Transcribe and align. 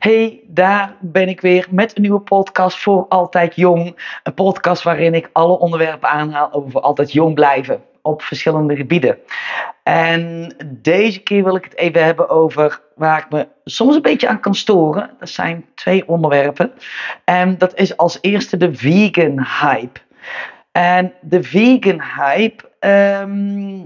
Hey, 0.00 0.40
daar 0.46 0.96
ben 1.00 1.28
ik 1.28 1.40
weer 1.40 1.66
met 1.70 1.96
een 1.96 2.02
nieuwe 2.02 2.20
podcast 2.20 2.78
voor 2.78 3.06
Altijd 3.08 3.56
Jong. 3.56 3.96
Een 4.22 4.34
podcast 4.34 4.82
waarin 4.82 5.14
ik 5.14 5.30
alle 5.32 5.58
onderwerpen 5.58 6.08
aanhaal 6.08 6.52
over 6.52 6.80
altijd 6.80 7.12
jong 7.12 7.34
blijven 7.34 7.82
op 8.02 8.22
verschillende 8.22 8.76
gebieden. 8.76 9.18
En 9.82 10.54
deze 10.66 11.22
keer 11.22 11.44
wil 11.44 11.56
ik 11.56 11.64
het 11.64 11.76
even 11.76 12.04
hebben 12.04 12.28
over 12.28 12.80
waar 12.94 13.18
ik 13.18 13.30
me 13.30 13.48
soms 13.64 13.94
een 13.94 14.02
beetje 14.02 14.28
aan 14.28 14.40
kan 14.40 14.54
storen. 14.54 15.10
Dat 15.18 15.28
zijn 15.28 15.66
twee 15.74 16.08
onderwerpen. 16.08 16.72
En 17.24 17.58
dat 17.58 17.74
is 17.74 17.96
als 17.96 18.18
eerste 18.20 18.56
de 18.56 18.74
vegan 18.74 19.46
hype. 19.60 20.00
En 20.80 21.12
de 21.20 21.42
vegan 21.42 22.02
hype. 22.16 22.68
Ehm, 22.78 23.78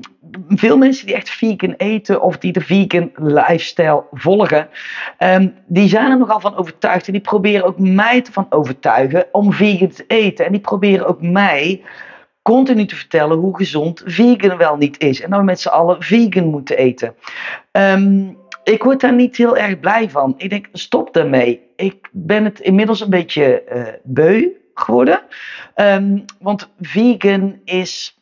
veel 0.48 0.76
mensen 0.76 1.06
die 1.06 1.14
echt 1.14 1.30
vegan 1.30 1.74
eten 1.76 2.22
of 2.22 2.38
die 2.38 2.52
de 2.52 2.60
vegan 2.60 3.10
lifestyle 3.14 4.04
volgen, 4.12 4.68
ehm, 5.18 5.48
die 5.66 5.88
zijn 5.88 6.10
er 6.10 6.18
nogal 6.18 6.40
van 6.40 6.56
overtuigd. 6.56 7.06
En 7.06 7.12
die 7.12 7.20
proberen 7.20 7.64
ook 7.64 7.78
mij 7.78 8.20
te 8.20 8.32
van 8.32 8.46
overtuigen 8.50 9.26
om 9.32 9.52
vegan 9.52 9.88
te 9.88 10.04
eten. 10.06 10.44
En 10.44 10.52
die 10.52 10.60
proberen 10.60 11.06
ook 11.06 11.22
mij 11.22 11.82
continu 12.42 12.86
te 12.86 12.96
vertellen 12.96 13.38
hoe 13.38 13.56
gezond 13.56 14.02
vegan 14.04 14.56
wel 14.56 14.76
niet 14.76 15.00
is. 15.00 15.20
En 15.20 15.30
dat 15.30 15.38
we 15.38 15.44
met 15.44 15.60
z'n 15.60 15.68
allen 15.68 16.02
vegan 16.02 16.46
moeten 16.46 16.76
eten. 16.76 17.14
Ehm, 17.70 18.32
ik 18.64 18.82
word 18.82 19.00
daar 19.00 19.14
niet 19.14 19.36
heel 19.36 19.56
erg 19.56 19.80
blij 19.80 20.10
van. 20.10 20.34
Ik 20.36 20.50
denk, 20.50 20.68
stop 20.72 21.14
daarmee. 21.14 21.60
Ik 21.76 22.08
ben 22.12 22.44
het 22.44 22.60
inmiddels 22.60 23.00
een 23.00 23.10
beetje 23.10 23.62
uh, 23.74 23.82
beu 24.02 24.62
geworden. 24.74 25.20
Ehm, 25.74 26.18
want 26.38 26.70
vegan 26.80 27.60
is 27.64 28.20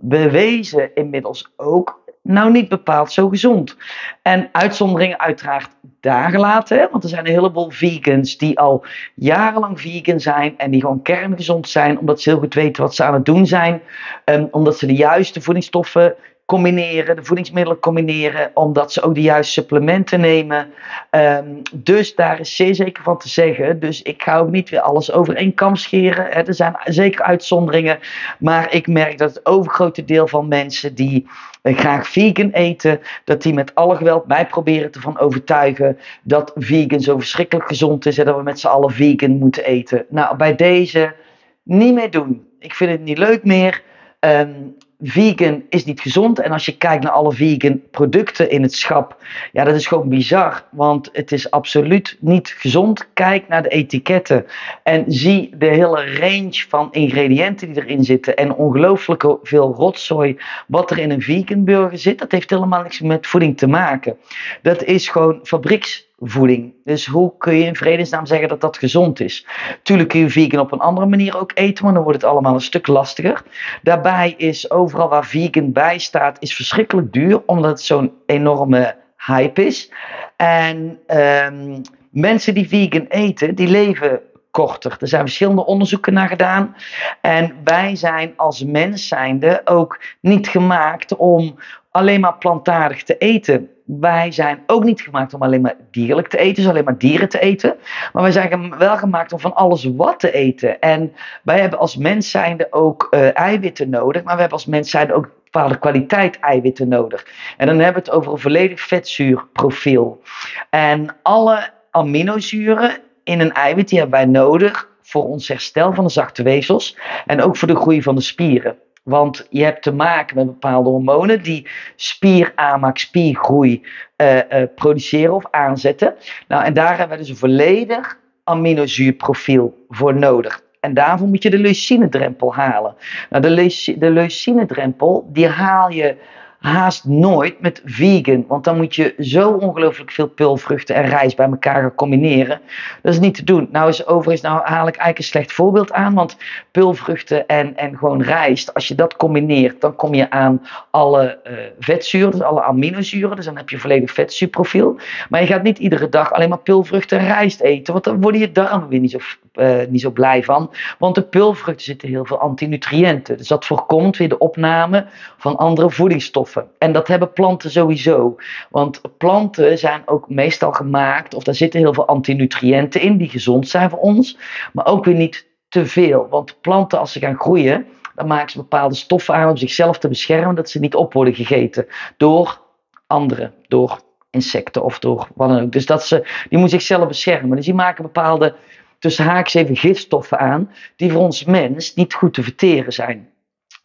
bewezen 0.00 0.94
inmiddels 0.94 1.52
ook 1.56 2.02
nou 2.24 2.50
niet 2.50 2.68
bepaald 2.68 3.12
zo 3.12 3.28
gezond. 3.28 3.76
En 4.22 4.48
uitzonderingen 4.52 5.20
uiteraard 5.20 5.70
daar 6.00 6.30
gelaten. 6.30 6.88
Want 6.90 7.02
er 7.02 7.08
zijn 7.08 7.26
een 7.26 7.32
heleboel 7.32 7.70
vegans 7.70 8.36
die 8.36 8.58
al 8.58 8.84
jarenlang 9.14 9.80
vegan 9.80 10.20
zijn. 10.20 10.58
En 10.58 10.70
die 10.70 10.80
gewoon 10.80 11.02
kerngezond 11.02 11.68
zijn. 11.68 11.98
Omdat 11.98 12.20
ze 12.20 12.30
heel 12.30 12.38
goed 12.38 12.54
weten 12.54 12.82
wat 12.82 12.94
ze 12.94 13.04
aan 13.04 13.14
het 13.14 13.24
doen 13.24 13.46
zijn. 13.46 13.82
Um, 14.24 14.48
omdat 14.50 14.78
ze 14.78 14.86
de 14.86 14.94
juiste 14.94 15.40
voedingsstoffen 15.40 16.14
combineren, 16.46 17.16
de 17.16 17.24
voedingsmiddelen 17.24 17.80
combineren, 17.80 18.50
omdat 18.54 18.92
ze 18.92 19.02
ook 19.02 19.14
de 19.14 19.22
juiste 19.22 19.52
supplementen 19.52 20.20
nemen. 20.20 20.66
Um, 21.10 21.62
dus 21.72 22.14
daar 22.14 22.40
is 22.40 22.56
zeer 22.56 22.74
zeker 22.74 23.02
van 23.02 23.18
te 23.18 23.28
zeggen. 23.28 23.80
Dus 23.80 24.02
ik 24.02 24.22
ga 24.22 24.42
niet 24.42 24.70
weer 24.70 24.80
alles 24.80 25.12
over 25.12 25.36
één 25.36 25.54
kam 25.54 25.76
scheren. 25.76 26.46
Er 26.46 26.54
zijn 26.54 26.76
zeker 26.84 27.22
uitzonderingen, 27.22 27.98
maar 28.38 28.74
ik 28.74 28.86
merk 28.86 29.18
dat 29.18 29.34
het 29.34 29.46
overgrote 29.46 30.04
deel 30.04 30.28
van 30.28 30.48
mensen 30.48 30.94
die 30.94 31.26
eh, 31.62 31.76
graag 31.76 32.08
vegan 32.08 32.50
eten, 32.50 33.00
dat 33.24 33.42
die 33.42 33.54
met 33.54 33.74
alle 33.74 33.96
geweld 33.96 34.26
mij 34.26 34.46
proberen 34.46 34.90
te 34.90 35.00
van 35.00 35.18
overtuigen 35.18 35.98
dat 36.22 36.52
vegan 36.54 37.00
zo 37.00 37.18
verschrikkelijk 37.18 37.68
gezond 37.68 38.06
is 38.06 38.18
en 38.18 38.24
dat 38.24 38.36
we 38.36 38.42
met 38.42 38.60
z'n 38.60 38.66
allen 38.66 38.90
vegan 38.90 39.38
moeten 39.38 39.64
eten. 39.64 40.04
Nou, 40.08 40.36
bij 40.36 40.54
deze 40.54 41.14
niet 41.62 41.94
meer 41.94 42.10
doen. 42.10 42.46
Ik 42.58 42.74
vind 42.74 42.90
het 42.90 43.00
niet 43.00 43.18
leuk 43.18 43.44
meer. 43.44 43.82
Um, 44.20 44.76
vegan 45.02 45.62
is 45.68 45.84
niet 45.84 46.00
gezond. 46.00 46.40
En 46.40 46.52
als 46.52 46.66
je 46.66 46.76
kijkt 46.76 47.02
naar 47.02 47.12
alle 47.12 47.32
vegan 47.32 47.80
producten 47.90 48.50
in 48.50 48.62
het 48.62 48.74
schap, 48.74 49.16
ja, 49.52 49.64
dat 49.64 49.74
is 49.74 49.86
gewoon 49.86 50.08
bizar. 50.08 50.64
Want 50.70 51.08
het 51.12 51.32
is 51.32 51.50
absoluut 51.50 52.16
niet 52.20 52.48
gezond. 52.58 53.08
Kijk 53.12 53.48
naar 53.48 53.62
de 53.62 53.68
etiketten 53.68 54.46
en 54.82 55.04
zie 55.06 55.50
de 55.56 55.66
hele 55.66 56.18
range 56.18 56.64
van 56.68 56.88
ingrediënten 56.92 57.72
die 57.72 57.82
erin 57.82 58.04
zitten. 58.04 58.36
En 58.36 58.54
ongelooflijk 58.54 59.36
veel 59.42 59.74
rotzooi 59.74 60.36
wat 60.66 60.90
er 60.90 60.98
in 60.98 61.10
een 61.10 61.22
vegan 61.22 61.64
burger 61.64 61.98
zit. 61.98 62.18
Dat 62.18 62.32
heeft 62.32 62.50
helemaal 62.50 62.82
niks 62.82 63.00
met 63.00 63.26
voeding 63.26 63.58
te 63.58 63.66
maken. 63.66 64.16
Dat 64.62 64.82
is 64.82 65.08
gewoon 65.08 65.40
fabrieks 65.42 66.12
voeding. 66.30 66.74
Dus 66.84 67.06
hoe 67.06 67.32
kun 67.38 67.54
je 67.54 67.64
in 67.64 67.76
vredesnaam 67.76 68.26
zeggen 68.26 68.48
dat 68.48 68.60
dat 68.60 68.78
gezond 68.78 69.20
is? 69.20 69.46
Tuurlijk 69.82 70.08
kun 70.08 70.20
je 70.20 70.30
vegan 70.30 70.60
op 70.60 70.72
een 70.72 70.78
andere 70.78 71.06
manier 71.06 71.38
ook 71.38 71.50
eten, 71.54 71.84
maar 71.84 71.94
dan 71.94 72.02
wordt 72.02 72.22
het 72.22 72.30
allemaal 72.30 72.54
een 72.54 72.60
stuk 72.60 72.86
lastiger. 72.86 73.42
Daarbij 73.82 74.34
is 74.36 74.70
overal 74.70 75.08
waar 75.08 75.26
vegan 75.26 75.72
bij 75.72 75.98
staat, 75.98 76.36
is 76.40 76.54
verschrikkelijk 76.54 77.12
duur, 77.12 77.42
omdat 77.46 77.70
het 77.70 77.80
zo'n 77.80 78.12
enorme 78.26 78.96
hype 79.26 79.66
is. 79.66 79.92
En 80.36 80.98
um, 81.06 81.80
mensen 82.10 82.54
die 82.54 82.68
vegan 82.68 83.06
eten, 83.08 83.54
die 83.54 83.68
leven 83.68 84.20
korter. 84.50 84.96
Er 85.00 85.08
zijn 85.08 85.22
verschillende 85.22 85.66
onderzoeken 85.66 86.12
naar 86.12 86.28
gedaan. 86.28 86.76
En 87.20 87.54
wij 87.64 87.96
zijn 87.96 88.32
als 88.36 88.64
mens 88.64 89.08
zijnde 89.08 89.60
ook 89.64 90.00
niet 90.20 90.48
gemaakt 90.48 91.16
om 91.16 91.54
alleen 91.90 92.20
maar 92.20 92.38
plantaardig 92.38 93.02
te 93.02 93.18
eten. 93.18 93.68
Wij 93.84 94.32
zijn 94.32 94.62
ook 94.66 94.84
niet 94.84 95.00
gemaakt 95.00 95.34
om 95.34 95.42
alleen 95.42 95.60
maar 95.60 95.76
dierlijk 95.90 96.28
te 96.28 96.38
eten, 96.38 96.54
dus 96.54 96.70
alleen 96.70 96.84
maar 96.84 96.98
dieren 96.98 97.28
te 97.28 97.40
eten. 97.40 97.76
Maar 98.12 98.22
wij 98.22 98.32
zijn 98.32 98.78
wel 98.78 98.96
gemaakt 98.96 99.32
om 99.32 99.40
van 99.40 99.54
alles 99.54 99.84
wat 99.84 100.20
te 100.20 100.32
eten. 100.32 100.80
En 100.80 101.12
wij 101.42 101.60
hebben 101.60 101.78
als 101.78 101.96
mens 101.96 102.30
zijnde 102.30 102.66
ook 102.70 103.08
uh, 103.10 103.38
eiwitten 103.38 103.90
nodig, 103.90 104.22
maar 104.22 104.34
we 104.34 104.40
hebben 104.40 104.58
als 104.58 104.66
mens 104.66 104.90
zijnde 104.90 105.14
ook 105.14 105.30
bepaalde 105.44 105.78
kwaliteit 105.78 106.38
eiwitten 106.38 106.88
nodig. 106.88 107.26
En 107.56 107.66
dan 107.66 107.78
hebben 107.78 108.02
we 108.02 108.08
het 108.08 108.18
over 108.18 108.32
een 108.32 108.38
volledig 108.38 108.80
vetzuurprofiel. 108.80 110.22
En 110.70 111.16
alle 111.22 111.70
aminozuren 111.90 112.98
in 113.24 113.40
een 113.40 113.52
eiwit 113.52 113.88
die 113.88 113.98
hebben 113.98 114.18
wij 114.18 114.28
nodig 114.28 114.88
voor 115.02 115.24
ons 115.24 115.48
herstel 115.48 115.92
van 115.92 116.04
de 116.04 116.10
zachte 116.10 116.42
vezels 116.42 116.98
en 117.26 117.42
ook 117.42 117.56
voor 117.56 117.68
de 117.68 117.76
groei 117.76 118.02
van 118.02 118.14
de 118.14 118.20
spieren. 118.20 118.76
Want 119.04 119.46
je 119.50 119.64
hebt 119.64 119.82
te 119.82 119.92
maken 119.92 120.36
met 120.36 120.46
bepaalde 120.46 120.88
hormonen 120.88 121.42
die 121.42 121.68
spieraanmaak, 121.96 122.98
spiergroei 122.98 123.82
uh, 124.16 124.36
uh, 124.36 124.62
produceren 124.74 125.34
of 125.34 125.44
aanzetten. 125.50 126.14
Nou, 126.48 126.64
en 126.64 126.72
daar 126.72 126.98
hebben 126.98 127.16
we 127.16 127.22
dus 127.22 127.28
een 127.28 127.36
volledig 127.36 128.18
aminozuurprofiel 128.44 129.86
voor 129.88 130.14
nodig. 130.14 130.62
En 130.80 130.94
daarvoor 130.94 131.28
moet 131.28 131.42
je 131.42 131.50
de 131.50 131.58
leucinedrempel 131.58 132.54
halen. 132.54 132.94
Nou, 133.30 133.42
de, 133.42 133.94
de 133.98 134.10
leucinedrempel, 134.10 135.28
die 135.32 135.48
haal 135.48 135.90
je 135.90 136.16
haast 136.64 137.04
nooit 137.04 137.60
met 137.60 137.82
vegan. 137.84 138.44
Want 138.48 138.64
dan 138.64 138.76
moet 138.76 138.94
je 138.94 139.14
zo 139.18 139.50
ongelooflijk 139.50 140.10
veel 140.10 140.28
pulvruchten 140.28 140.94
en 140.94 141.06
rijst 141.06 141.36
bij 141.36 141.46
elkaar 141.46 141.82
gaan 141.82 141.94
combineren. 141.94 142.60
Dat 143.02 143.12
is 143.12 143.18
niet 143.18 143.34
te 143.34 143.44
doen. 143.44 143.68
Nou 143.72 143.88
is 143.88 144.06
overigens, 144.06 144.40
nou 144.40 144.56
haal 144.56 144.86
ik 144.86 144.96
eigenlijk 144.96 145.18
een 145.18 145.24
slecht 145.24 145.52
voorbeeld 145.52 145.92
aan. 145.92 146.14
Want 146.14 146.36
pulvruchten 146.70 147.46
en, 147.46 147.76
en 147.76 147.96
gewoon 147.96 148.22
rijst, 148.22 148.74
als 148.74 148.88
je 148.88 148.94
dat 148.94 149.16
combineert, 149.16 149.80
dan 149.80 149.96
kom 149.96 150.14
je 150.14 150.30
aan 150.30 150.62
alle 150.90 151.38
uh, 151.46 151.52
vetzuren, 151.78 152.30
dus 152.30 152.42
alle 152.42 152.62
aminozuren. 152.62 153.36
Dus 153.36 153.44
dan 153.44 153.56
heb 153.56 153.70
je 153.70 153.78
volledig 153.78 154.10
vetzuurprofiel. 154.10 154.98
Maar 155.28 155.40
je 155.40 155.46
gaat 155.46 155.62
niet 155.62 155.78
iedere 155.78 156.08
dag 156.08 156.32
alleen 156.32 156.48
maar 156.48 156.58
pulvruchten 156.58 157.18
en 157.18 157.26
rijst 157.26 157.60
eten. 157.60 157.92
Want 157.92 158.04
dan 158.04 158.20
worden 158.20 158.40
je 158.40 158.52
darmen 158.52 158.88
weer 158.88 159.00
niet 159.00 159.10
zo, 159.10 159.18
uh, 159.54 159.76
niet 159.88 160.00
zo 160.00 160.10
blij 160.10 160.42
van. 160.42 160.70
Want 160.98 161.14
de 161.14 161.22
pulvruchten 161.22 161.84
zitten 161.84 162.08
heel 162.08 162.24
veel 162.24 162.38
antinutriënten. 162.38 163.36
Dus 163.36 163.48
dat 163.48 163.64
voorkomt 163.64 164.16
weer 164.16 164.28
de 164.28 164.38
opname 164.38 165.06
van 165.36 165.56
andere 165.56 165.90
voedingsstoffen. 165.90 166.53
En 166.78 166.92
dat 166.92 167.08
hebben 167.08 167.32
planten 167.32 167.70
sowieso. 167.70 168.36
Want 168.70 169.00
planten 169.18 169.78
zijn 169.78 170.02
ook 170.06 170.28
meestal 170.28 170.72
gemaakt, 170.72 171.34
of 171.34 171.42
daar 171.42 171.54
zitten 171.54 171.80
heel 171.80 171.94
veel 171.94 172.06
antinutriënten 172.06 173.00
in 173.00 173.16
die 173.16 173.28
gezond 173.28 173.68
zijn 173.68 173.90
voor 173.90 173.98
ons, 173.98 174.38
maar 174.72 174.86
ook 174.86 175.04
weer 175.04 175.14
niet 175.14 175.46
te 175.68 175.86
veel. 175.86 176.26
Want 176.30 176.60
planten, 176.60 176.98
als 176.98 177.12
ze 177.12 177.18
gaan 177.18 177.38
groeien, 177.38 177.86
dan 178.14 178.26
maken 178.26 178.50
ze 178.50 178.58
bepaalde 178.58 178.94
stoffen 178.94 179.34
aan 179.34 179.48
om 179.48 179.56
zichzelf 179.56 179.98
te 179.98 180.08
beschermen, 180.08 180.54
dat 180.54 180.70
ze 180.70 180.78
niet 180.78 180.94
op 180.94 181.12
worden 181.12 181.34
gegeten 181.34 181.86
door 182.16 182.60
anderen, 183.06 183.54
door 183.68 184.00
insecten 184.30 184.82
of 184.84 184.98
door 184.98 185.28
wat 185.34 185.48
dan 185.48 185.60
ook. 185.60 185.72
Dus 185.72 185.86
dat 185.86 186.06
ze, 186.06 186.20
die 186.48 186.58
moeten 186.58 186.78
zichzelf 186.78 187.08
beschermen. 187.08 187.56
Dus 187.56 187.64
die 187.64 187.74
maken 187.74 188.02
bepaalde, 188.02 188.54
tussen 188.98 189.24
haaks 189.24 189.54
even 189.54 189.76
gifstoffen 189.76 190.38
aan, 190.38 190.70
die 190.96 191.12
voor 191.12 191.20
ons 191.20 191.44
mens 191.44 191.94
niet 191.94 192.14
goed 192.14 192.34
te 192.34 192.42
verteren 192.42 192.92
zijn. 192.92 193.28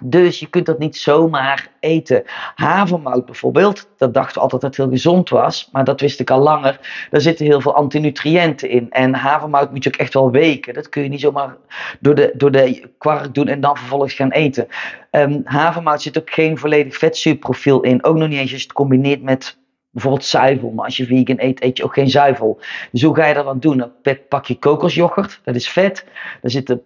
Dus 0.04 0.40
je 0.40 0.48
kunt 0.48 0.66
dat 0.66 0.80
niet 0.80 0.98
zomaar 0.98 1.72
eten. 1.80 2.24
Havermout 2.56 3.26
bijvoorbeeld, 3.26 3.90
dat 3.98 4.14
dachten 4.14 4.34
we 4.34 4.40
altijd 4.40 4.62
dat 4.62 4.76
het 4.76 4.80
heel 4.86 4.96
gezond 4.96 5.30
was, 5.30 5.70
maar 5.72 5.84
dat 5.84 6.02
wist 6.02 6.20
ik 6.20 6.30
al 6.30 6.40
langer. 6.40 7.08
Daar 7.10 7.22
zitten 7.22 7.46
heel 7.46 7.62
veel 7.62 7.76
antinutriënten 7.76 8.70
in. 8.70 8.90
En 8.90 9.16
havermout 9.16 9.72
moet 9.72 9.84
je 9.84 9.90
ook 9.90 10.00
echt 10.00 10.14
wel 10.14 10.32
weken. 10.32 10.74
Dat 10.74 10.90
kun 10.90 11.04
je 11.04 11.10
niet 11.10 11.20
zomaar 11.20 11.56
door 12.00 12.16
de, 12.16 12.32
door 12.36 12.52
de 12.52 12.90
kwark 12.98 13.34
doen 13.34 13.48
en 13.48 13.62
dan 13.62 13.78
vervolgens 13.78 14.14
gaan 14.14 14.32
eten. 14.32 14.68
Um, 15.12 15.42
havermout 15.44 16.02
zit 16.02 16.20
ook 16.20 16.30
geen 16.30 16.58
volledig 16.58 16.98
vetzuurprofiel 16.98 17.82
in. 17.82 18.04
Ook 18.04 18.18
nog 18.18 18.28
niet 18.28 18.40
eens 18.40 18.52
als 18.52 18.62
je 18.62 18.68
het 18.68 18.76
combineert 18.76 19.22
met 19.22 19.58
bijvoorbeeld 19.92 20.26
zuivel. 20.26 20.70
Maar 20.70 20.86
als 20.86 20.98
je 20.98 21.06
vegan 21.06 21.40
eet, 21.40 21.64
eet 21.64 21.78
je 21.78 21.84
ook 21.84 21.94
geen 21.94 22.10
zuivel. 22.10 22.60
Dus 22.92 23.02
hoe 23.02 23.16
ga 23.16 23.26
je 23.26 23.34
dat 23.34 23.46
dan 23.46 23.60
doen? 23.60 23.92
Pak 24.30 24.46
je 24.46 24.60
kokosjoghurt, 24.60 25.42
dat 25.44 25.56
is 25.56 25.70
vet. 25.70 26.06
Daar 26.42 26.52
zitten 26.52 26.82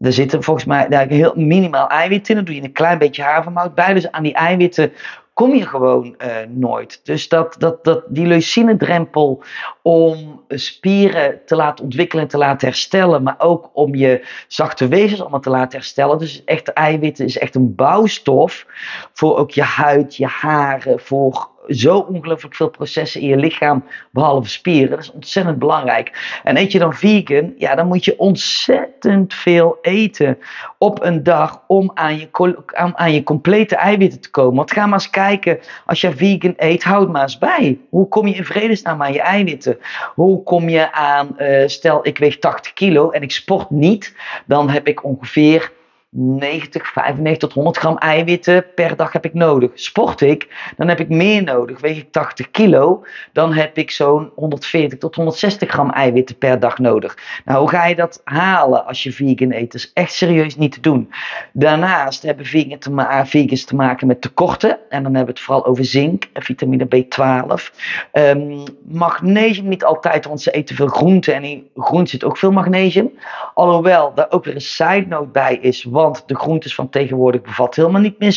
er 0.00 0.12
zitten 0.12 0.42
volgens 0.42 0.66
mij 0.66 0.88
daar 0.88 1.06
heel 1.06 1.32
minimaal 1.36 1.88
eiwitten 1.88 2.28
in. 2.28 2.36
Dan 2.36 2.44
doe 2.44 2.54
je 2.54 2.68
een 2.68 2.72
klein 2.72 2.98
beetje 2.98 3.22
havermout 3.22 3.74
bij. 3.74 3.94
Dus 3.94 4.10
aan 4.10 4.22
die 4.22 4.34
eiwitten 4.34 4.92
kom 5.38 5.54
je 5.54 5.66
gewoon 5.66 6.14
uh, 6.18 6.36
nooit. 6.48 7.00
Dus 7.02 7.28
dat, 7.28 7.56
dat, 7.58 7.84
dat, 7.84 8.04
die 8.08 8.26
leucinedrempel 8.26 9.42
om 9.82 10.42
spieren 10.48 11.40
te 11.46 11.56
laten 11.56 11.84
ontwikkelen 11.84 12.22
en 12.22 12.30
te 12.30 12.38
laten 12.38 12.68
herstellen, 12.68 13.22
maar 13.22 13.34
ook 13.38 13.70
om 13.72 13.94
je 13.94 14.26
zachte 14.48 14.88
wezens 14.88 15.20
allemaal 15.20 15.40
te 15.40 15.50
laten 15.50 15.78
herstellen. 15.78 16.18
Dus 16.18 16.44
echt 16.44 16.72
eiwitten 16.72 17.24
is 17.24 17.38
echt 17.38 17.54
een 17.54 17.74
bouwstof 17.74 18.66
voor 19.12 19.36
ook 19.36 19.50
je 19.50 19.62
huid, 19.62 20.16
je 20.16 20.26
haren, 20.26 21.00
voor 21.00 21.48
zo 21.68 21.98
ongelooflijk 21.98 22.54
veel 22.54 22.68
processen 22.68 23.20
in 23.20 23.28
je 23.28 23.36
lichaam, 23.36 23.84
behalve 24.10 24.48
spieren. 24.48 24.90
Dat 24.90 24.98
is 24.98 25.12
ontzettend 25.12 25.58
belangrijk. 25.58 26.40
En 26.44 26.56
eet 26.56 26.72
je 26.72 26.78
dan 26.78 26.94
vegan, 26.94 27.54
ja, 27.56 27.74
dan 27.74 27.86
moet 27.86 28.04
je 28.04 28.18
ontzettend 28.18 29.34
veel 29.34 29.78
eten 29.82 30.38
op 30.78 31.02
een 31.02 31.22
dag 31.22 31.62
om 31.66 31.90
aan 31.94 32.18
je, 32.18 32.56
aan 32.94 33.12
je 33.12 33.22
complete 33.22 33.76
eiwitten 33.76 34.20
te 34.20 34.30
komen. 34.30 34.56
Want 34.56 34.72
ga 34.72 34.86
maar 34.86 34.98
eens 34.98 35.10
kijken, 35.10 35.58
als 35.86 36.00
je 36.00 36.16
vegan 36.16 36.54
eet, 36.56 36.82
houd 36.82 37.08
maar 37.08 37.22
eens 37.22 37.38
bij. 37.38 37.78
Hoe 37.88 38.08
kom 38.08 38.26
je 38.26 38.34
in 38.34 38.44
vredesnaam 38.44 39.02
aan 39.02 39.12
je 39.12 39.20
eiwitten? 39.20 39.78
Hoe 40.14 40.42
kom 40.42 40.68
je 40.68 40.92
aan, 40.92 41.36
uh, 41.38 41.66
stel 41.66 42.06
ik 42.06 42.18
weeg 42.18 42.38
80 42.38 42.72
kilo 42.72 43.10
en 43.10 43.22
ik 43.22 43.30
sport 43.30 43.70
niet, 43.70 44.14
dan 44.46 44.70
heb 44.70 44.88
ik 44.88 45.04
ongeveer 45.04 45.72
90, 46.10 46.86
95 46.86 47.38
tot 47.38 47.52
100 47.52 47.76
gram 47.76 47.96
eiwitten 47.96 48.64
per 48.74 48.96
dag 48.96 49.12
heb 49.12 49.24
ik 49.24 49.34
nodig. 49.34 49.70
Sport 49.74 50.20
ik, 50.20 50.72
dan 50.76 50.88
heb 50.88 51.00
ik 51.00 51.08
meer 51.08 51.42
nodig. 51.42 51.80
Weeg 51.80 51.98
ik 51.98 52.12
80 52.12 52.50
kilo, 52.50 53.04
dan 53.32 53.52
heb 53.52 53.78
ik 53.78 53.90
zo'n 53.90 54.30
140 54.34 54.98
tot 54.98 55.14
160 55.14 55.70
gram 55.70 55.90
eiwitten 55.90 56.38
per 56.38 56.60
dag 56.60 56.78
nodig. 56.78 57.18
Nou, 57.44 57.60
hoe 57.60 57.68
ga 57.68 57.86
je 57.86 57.94
dat 57.94 58.20
halen 58.24 58.86
als 58.86 59.02
je 59.02 59.12
vegan 59.12 59.52
eet? 59.52 59.72
Dat 59.72 59.80
is 59.80 59.90
echt 59.94 60.12
serieus 60.12 60.56
niet 60.56 60.72
te 60.72 60.80
doen. 60.80 61.12
Daarnaast 61.52 62.22
hebben 62.22 62.44
te 62.44 63.24
vegans 63.24 63.64
te 63.64 63.74
maken 63.74 64.06
met 64.06 64.20
tekorten. 64.20 64.78
En 64.88 65.02
dan 65.02 65.14
hebben 65.14 65.34
we 65.34 65.40
het 65.40 65.40
vooral 65.40 65.66
over 65.66 65.84
zink 65.84 66.28
en 66.32 66.42
vitamine 66.42 66.86
B12. 66.86 67.74
Um, 68.12 68.62
magnesium 68.82 69.68
niet 69.68 69.84
altijd, 69.84 70.24
want 70.24 70.40
ze 70.40 70.50
eten 70.50 70.76
veel 70.76 70.86
groenten. 70.86 71.34
En 71.34 71.44
in 71.44 71.68
groenten 71.76 72.08
zit 72.08 72.24
ook 72.24 72.36
veel 72.36 72.52
magnesium. 72.52 73.10
Alhoewel 73.54 74.14
daar 74.14 74.30
ook 74.30 74.44
weer 74.44 74.54
een 74.54 74.60
side 74.60 75.06
note 75.08 75.28
bij 75.28 75.58
is 75.60 75.84
de 76.26 76.36
groentes 76.36 76.74
van 76.74 76.88
tegenwoordig 76.88 77.42
bevatten 77.42 77.82
helemaal 77.82 78.02
niet 78.02 78.18
meer 78.18 78.32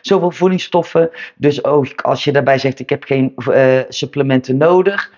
zoveel 0.00 0.30
voedingsstoffen. 0.30 1.10
Dus 1.36 1.64
ook 1.64 2.00
als 2.00 2.24
je 2.24 2.32
daarbij 2.32 2.58
zegt: 2.58 2.80
Ik 2.80 2.90
heb 2.90 3.04
geen 3.04 3.32
uh, 3.48 3.80
supplementen 3.88 4.56
nodig. 4.56 5.12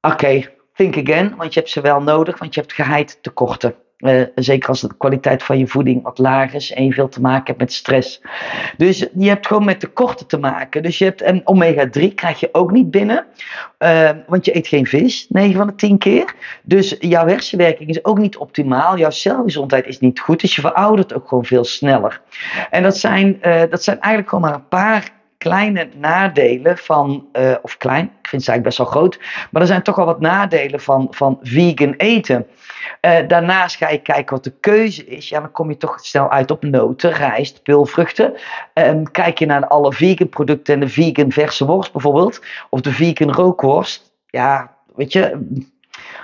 Oké, 0.00 0.50
think 0.74 0.96
again, 0.96 1.36
want 1.36 1.54
je 1.54 1.60
hebt 1.60 1.72
ze 1.72 1.80
wel 1.80 2.02
nodig, 2.02 2.38
want 2.38 2.54
je 2.54 2.60
hebt 2.60 2.72
geheid 2.72 3.18
tekorten. 3.22 3.74
Uh, 4.02 4.22
zeker 4.34 4.68
als 4.68 4.80
de 4.80 4.96
kwaliteit 4.96 5.42
van 5.42 5.58
je 5.58 5.66
voeding 5.66 6.02
wat 6.02 6.18
laag 6.18 6.54
is 6.54 6.72
en 6.72 6.84
je 6.84 6.92
veel 6.92 7.08
te 7.08 7.20
maken 7.20 7.46
hebt 7.46 7.58
met 7.58 7.72
stress. 7.72 8.22
Dus 8.76 9.06
je 9.14 9.28
hebt 9.28 9.46
gewoon 9.46 9.64
met 9.64 9.80
tekorten 9.80 10.26
te 10.26 10.38
maken. 10.38 10.82
Dus 10.82 10.98
je 10.98 11.04
hebt, 11.04 11.20
en 11.22 11.40
omega 11.44 11.88
3 11.88 12.14
krijg 12.14 12.40
je 12.40 12.48
ook 12.52 12.70
niet 12.70 12.90
binnen, 12.90 13.26
uh, 13.78 14.10
want 14.26 14.44
je 14.44 14.56
eet 14.56 14.66
geen 14.66 14.86
vis, 14.86 15.26
9 15.28 15.56
van 15.56 15.66
de 15.66 15.74
10 15.74 15.98
keer. 15.98 16.34
Dus 16.62 16.96
jouw 16.98 17.26
hersenwerking 17.26 17.88
is 17.88 18.04
ook 18.04 18.18
niet 18.18 18.36
optimaal, 18.36 18.98
jouw 18.98 19.10
celgezondheid 19.10 19.86
is 19.86 20.00
niet 20.00 20.20
goed, 20.20 20.40
dus 20.40 20.54
je 20.54 20.60
veroudert 20.60 21.14
ook 21.14 21.28
gewoon 21.28 21.44
veel 21.44 21.64
sneller. 21.64 22.20
En 22.70 22.82
dat 22.82 22.96
zijn, 22.96 23.38
uh, 23.42 23.62
dat 23.70 23.82
zijn 23.82 24.00
eigenlijk 24.00 24.28
gewoon 24.28 24.44
maar 24.50 24.54
een 24.54 24.68
paar 24.68 25.20
kleine 25.42 25.88
nadelen 25.96 26.78
van, 26.78 27.26
uh, 27.32 27.54
of 27.62 27.76
klein, 27.76 28.04
ik 28.04 28.28
vind 28.28 28.42
ze 28.42 28.50
eigenlijk 28.50 28.62
best 28.62 28.78
wel 28.78 28.86
groot, 28.86 29.18
maar 29.50 29.62
er 29.62 29.68
zijn 29.68 29.82
toch 29.82 29.96
wel 29.96 30.06
wat 30.06 30.20
nadelen 30.20 30.80
van, 30.80 31.06
van 31.10 31.38
vegan 31.42 31.94
eten. 31.96 32.46
Uh, 33.00 33.28
daarnaast 33.28 33.76
ga 33.76 33.88
je 33.88 34.02
kijken 34.02 34.34
wat 34.34 34.44
de 34.44 34.54
keuze 34.60 35.06
is. 35.06 35.28
Ja, 35.28 35.40
dan 35.40 35.52
kom 35.52 35.70
je 35.70 35.76
toch 35.76 36.00
snel 36.00 36.30
uit 36.30 36.50
op 36.50 36.62
noten, 36.64 37.12
rijst, 37.12 37.62
pulvruchten. 37.62 38.34
Um, 38.74 39.10
kijk 39.10 39.38
je 39.38 39.46
naar 39.46 39.66
alle 39.66 39.92
vegan 39.92 40.28
producten 40.28 40.74
en 40.74 40.80
de 40.80 40.88
vegan 40.88 41.32
verse 41.32 41.66
worst 41.66 41.92
bijvoorbeeld, 41.92 42.44
of 42.70 42.80
de 42.80 42.92
vegan 42.92 43.32
rookworst. 43.32 44.12
Ja, 44.26 44.76
weet 44.94 45.12
je, 45.12 45.48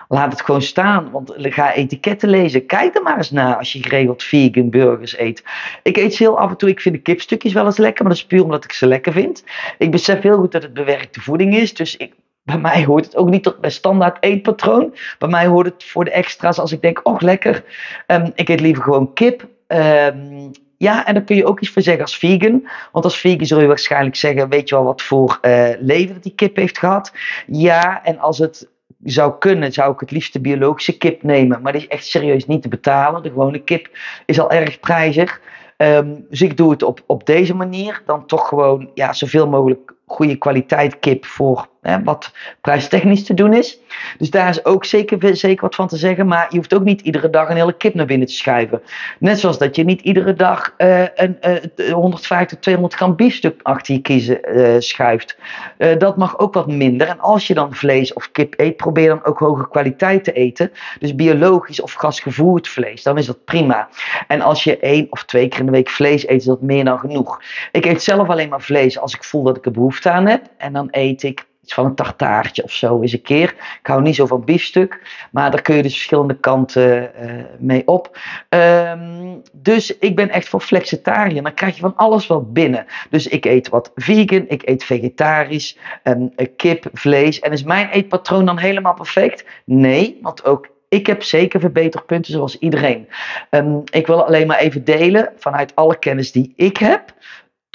laat 0.09 0.33
het 0.33 0.43
gewoon 0.43 0.63
staan. 0.63 1.11
Want 1.11 1.35
ga 1.37 1.75
etiketten 1.75 2.29
lezen. 2.29 2.67
Kijk 2.67 2.97
er 2.97 3.03
maar 3.03 3.17
eens 3.17 3.31
naar 3.31 3.57
als 3.57 3.73
je 3.73 3.83
geregeld 3.83 4.23
vegan 4.23 4.71
burgers 4.71 5.19
eet. 5.19 5.45
Ik 5.83 5.97
eet 5.97 6.15
ze 6.15 6.23
heel 6.23 6.39
af 6.39 6.51
en 6.51 6.57
toe. 6.57 6.69
Ik 6.69 6.81
vind 6.81 6.95
de 6.95 7.01
kipstukjes 7.01 7.53
wel 7.53 7.65
eens 7.65 7.77
lekker. 7.77 8.05
Maar 8.05 8.13
dat 8.13 8.23
is 8.23 8.29
puur 8.29 8.43
omdat 8.43 8.65
ik 8.65 8.73
ze 8.73 8.87
lekker 8.87 9.13
vind. 9.13 9.45
Ik 9.79 9.91
besef 9.91 10.21
heel 10.21 10.39
goed 10.39 10.53
dat 10.53 10.63
het 10.63 10.75
bewerkte 10.75 11.21
voeding 11.21 11.57
is. 11.57 11.75
Dus 11.75 11.97
ik, 11.97 12.15
bij 12.43 12.59
mij 12.59 12.85
hoort 12.85 13.05
het 13.05 13.17
ook 13.17 13.29
niet 13.29 13.43
tot 13.43 13.61
mijn 13.61 13.73
standaard 13.73 14.17
eetpatroon. 14.21 14.95
Bij 15.19 15.29
mij 15.29 15.47
hoort 15.47 15.67
het 15.67 15.85
voor 15.85 16.05
de 16.05 16.11
extra's 16.11 16.59
als 16.59 16.73
ik 16.73 16.83
denk, 16.83 17.01
oh 17.03 17.21
lekker. 17.21 17.65
Um, 18.07 18.33
ik 18.35 18.49
eet 18.49 18.61
liever 18.61 18.83
gewoon 18.83 19.13
kip. 19.13 19.47
Um, 19.69 20.51
ja, 20.79 21.07
en 21.07 21.15
daar 21.15 21.23
kun 21.23 21.37
je 21.37 21.47
ook 21.47 21.61
iets 21.61 21.71
voor 21.71 21.83
zeggen 21.83 22.03
als 22.03 22.19
vegan. 22.19 22.69
Want 22.93 23.05
als 23.05 23.19
vegan 23.19 23.47
zul 23.47 23.61
je 23.61 23.67
waarschijnlijk 23.67 24.17
zeggen: 24.17 24.49
Weet 24.49 24.69
je 24.69 24.75
wel 24.75 24.85
wat 24.85 25.03
voor 25.03 25.39
uh, 25.43 25.69
leven 25.79 26.15
dat 26.15 26.23
die 26.23 26.35
kip 26.35 26.57
heeft 26.57 26.79
gehad? 26.79 27.13
Ja, 27.47 28.05
en 28.05 28.19
als 28.19 28.39
het 28.39 28.69
zou 29.05 29.39
kunnen, 29.39 29.73
zou 29.73 29.93
ik 29.93 30.01
het 30.01 30.11
liefst 30.11 30.33
de 30.33 30.41
biologische 30.41 30.99
kip 30.99 31.23
nemen. 31.23 31.63
Maar 31.63 31.73
die 31.73 31.81
is 31.81 31.89
echt 31.89 32.07
serieus 32.07 32.47
niet 32.47 32.63
te 32.63 32.69
betalen. 32.69 33.23
De 33.23 33.29
gewone 33.29 33.59
kip 33.59 33.89
is 34.27 34.41
al 34.41 34.51
erg 34.51 34.81
prijzig. 34.81 35.41
Um, 35.77 36.27
dus 36.29 36.43
ik 36.43 36.57
doe 36.57 36.71
het 36.71 36.83
op, 36.83 37.03
op 37.07 37.27
deze 37.27 37.55
manier. 37.55 38.03
Dan 38.07 38.27
toch 38.27 38.49
gewoon 38.49 38.91
ja, 38.95 39.13
zoveel 39.13 39.49
mogelijk 39.49 39.95
goede 40.09 40.37
kwaliteit 40.37 40.99
kip 40.99 41.25
voor 41.27 41.69
hè, 41.83 42.03
wat 42.03 42.33
prijstechnisch 42.61 43.25
te 43.25 43.35
doen 43.35 43.53
is. 43.53 43.79
Dus 44.19 44.31
daar 44.31 44.49
is 44.49 44.65
ook 44.65 44.85
zeker, 44.85 45.37
zeker 45.37 45.63
wat 45.63 45.75
van 45.75 45.89
te 45.89 45.97
zeggen. 45.97 46.27
Maar 46.27 46.47
je 46.51 46.57
hoeft 46.57 46.75
ook 46.75 46.85
niet 46.85 47.01
iedere 47.01 47.31
dag 47.31 47.49
een 47.49 47.57
hele 47.57 47.77
kip 47.77 47.95
naar 47.95 48.07
binnen 48.07 48.27
te 48.27 48.35
schuiven. 48.35 48.83
Net 49.19 49.41
zoals 49.41 49.59
dat 49.59 49.77
je 49.77 49.85
niet 49.85 50.01
iedere 50.01 50.35
dag 50.35 50.75
uh, 50.79 51.03
een 51.15 51.39
uh, 51.77 51.93
150, 51.93 52.59
200 52.59 52.95
gram 52.95 53.17
biefstuk 53.17 53.61
achter 53.63 53.95
je 53.95 54.01
kiezen 54.01 54.59
uh, 54.59 54.75
schuift. 54.79 55.39
Uh, 55.79 55.97
dat 55.99 56.17
mag 56.17 56.39
ook 56.39 56.55
wat 56.55 56.67
minder. 56.67 57.09
En 57.09 57.21
als 57.21 57.47
je 57.47 57.55
dan 57.55 57.75
vlees 57.75 58.13
of 58.13 58.31
kip 58.31 58.55
eet, 58.57 58.77
probeer 58.77 59.09
dan 59.09 59.25
ook 59.25 59.39
hoge 59.39 59.69
kwaliteit 59.69 60.25
te 60.25 60.33
eten. 60.33 60.71
Dus 60.99 61.15
biologisch 61.15 61.81
of 61.81 61.93
gasgevoerd 61.93 62.69
vlees. 62.69 63.03
Dan 63.03 63.19
is 63.19 63.27
dat 63.27 63.45
prima. 63.45 63.89
En 64.27 64.41
als 64.41 64.65
je 64.65 64.79
één 64.79 65.07
of 65.11 65.25
twee 65.25 65.49
keer 65.49 65.61
in 65.61 65.67
de 65.67 65.73
week 65.73 65.89
vlees 65.89 66.29
eet, 66.29 66.39
is 66.39 66.45
dat 66.45 66.63
meer 66.63 66.85
dan 66.85 66.99
genoeg. 66.99 67.43
Ik 67.73 67.85
eet 67.85 68.03
zelf 68.03 68.29
alleen 68.29 68.49
maar 68.49 68.63
vlees 68.63 68.99
als 68.99 69.15
ik 69.15 69.25
voel 69.25 69.43
dat 69.43 69.57
ik 69.57 69.65
er 69.65 69.71
behoefte 69.71 69.98
aan 70.07 70.27
heb. 70.27 70.43
En 70.57 70.73
dan 70.73 70.89
eet 70.91 71.23
ik 71.23 71.47
van 71.73 71.85
een 71.85 71.95
tartaartje 71.95 72.63
of 72.63 72.73
zo 72.73 73.01
eens 73.01 73.13
een 73.13 73.23
keer. 73.23 73.55
Ik 73.81 73.87
hou 73.87 74.03
niet 74.03 74.15
zo 74.15 74.27
van 74.27 74.45
biefstuk, 74.45 75.01
maar 75.31 75.51
daar 75.51 75.63
kun 75.63 75.77
je 75.77 75.83
dus 75.83 75.93
verschillende 75.93 76.39
kanten 76.39 77.11
uh, 77.23 77.31
mee 77.59 77.87
op. 77.87 78.19
Um, 78.49 79.43
dus 79.53 79.99
ik 79.99 80.17
ben 80.17 80.31
echt 80.31 80.49
voor 80.49 80.61
flexitariër. 80.61 81.43
Dan 81.43 81.55
krijg 81.55 81.75
je 81.75 81.81
van 81.81 81.97
alles 81.97 82.27
wel 82.27 82.43
binnen. 82.43 82.87
Dus 83.11 83.27
ik 83.27 83.45
eet 83.45 83.69
wat 83.69 83.93
vegan, 83.95 84.45
ik 84.49 84.69
eet 84.69 84.85
vegetarisch, 84.85 85.79
um, 86.03 86.35
kip, 86.57 86.89
vlees. 86.93 87.41
En 87.41 87.53
is 87.53 87.63
mijn 87.63 87.89
eetpatroon 87.89 88.45
dan 88.45 88.59
helemaal 88.59 88.95
perfect? 88.95 89.45
Nee, 89.65 90.19
want 90.23 90.45
ook 90.45 90.69
ik 90.89 91.07
heb 91.07 91.23
zeker 91.23 91.61
verbeterpunten 91.61 92.33
zoals 92.33 92.59
iedereen. 92.59 93.09
Um, 93.51 93.83
ik 93.91 94.07
wil 94.07 94.27
alleen 94.27 94.47
maar 94.47 94.59
even 94.59 94.85
delen 94.85 95.33
vanuit 95.37 95.75
alle 95.75 95.99
kennis 95.99 96.33
die 96.33 96.53
ik 96.57 96.77
heb 96.77 97.15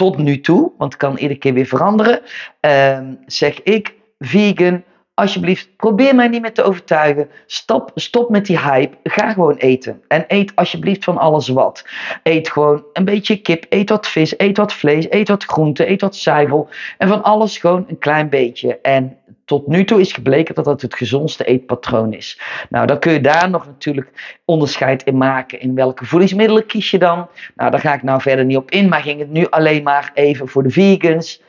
tot 0.03 0.17
nu 0.17 0.41
toe, 0.41 0.71
want 0.77 0.93
het 0.93 1.01
kan 1.01 1.17
iedere 1.17 1.39
keer 1.39 1.53
weer 1.53 1.65
veranderen, 1.65 2.19
uh, 2.61 2.99
zeg 3.25 3.63
ik, 3.63 3.93
vegan, 4.19 4.83
alsjeblieft, 5.13 5.75
probeer 5.75 6.15
mij 6.15 6.27
niet 6.27 6.41
meer 6.41 6.53
te 6.53 6.63
overtuigen. 6.63 7.29
Stop, 7.45 7.91
stop 7.95 8.29
met 8.29 8.45
die 8.45 8.59
hype. 8.59 8.97
Ga 9.03 9.33
gewoon 9.33 9.55
eten. 9.55 10.01
En 10.07 10.25
eet 10.27 10.55
alsjeblieft 10.55 11.03
van 11.03 11.17
alles 11.17 11.47
wat. 11.47 11.85
Eet 12.23 12.49
gewoon 12.49 12.83
een 12.93 13.05
beetje 13.05 13.41
kip, 13.41 13.65
eet 13.69 13.89
wat 13.89 14.07
vis, 14.07 14.39
eet 14.39 14.57
wat 14.57 14.73
vlees, 14.73 15.11
eet 15.11 15.27
wat 15.27 15.43
groente, 15.43 15.89
eet 15.89 16.01
wat 16.01 16.15
zuivel. 16.15 16.69
En 16.97 17.07
van 17.07 17.23
alles 17.23 17.57
gewoon 17.57 17.85
een 17.87 17.97
klein 17.97 18.29
beetje. 18.29 18.79
En 18.81 19.17
tot 19.45 19.67
nu 19.67 19.83
toe 19.83 19.99
is 19.99 20.11
gebleken 20.11 20.55
dat 20.55 20.65
dat 20.65 20.81
het 20.81 20.95
gezondste 20.95 21.43
eetpatroon 21.43 22.13
is. 22.13 22.41
Nou, 22.69 22.87
dan 22.87 22.99
kun 22.99 23.13
je 23.13 23.21
daar 23.21 23.49
nog 23.49 23.65
natuurlijk 23.65 24.39
onderscheid 24.45 25.03
in 25.03 25.17
maken. 25.17 25.59
In 25.59 25.75
welke 25.75 26.05
voedingsmiddelen 26.05 26.65
kies 26.65 26.91
je 26.91 26.99
dan? 26.99 27.27
Nou, 27.55 27.71
daar 27.71 27.79
ga 27.79 27.93
ik 27.93 28.03
nou 28.03 28.21
verder 28.21 28.45
niet 28.45 28.57
op 28.57 28.71
in, 28.71 28.89
maar 28.89 29.01
ging 29.01 29.19
het 29.19 29.31
nu 29.31 29.47
alleen 29.49 29.83
maar 29.83 30.11
even 30.13 30.47
voor 30.47 30.63
de 30.63 30.69
vegans. 30.69 31.41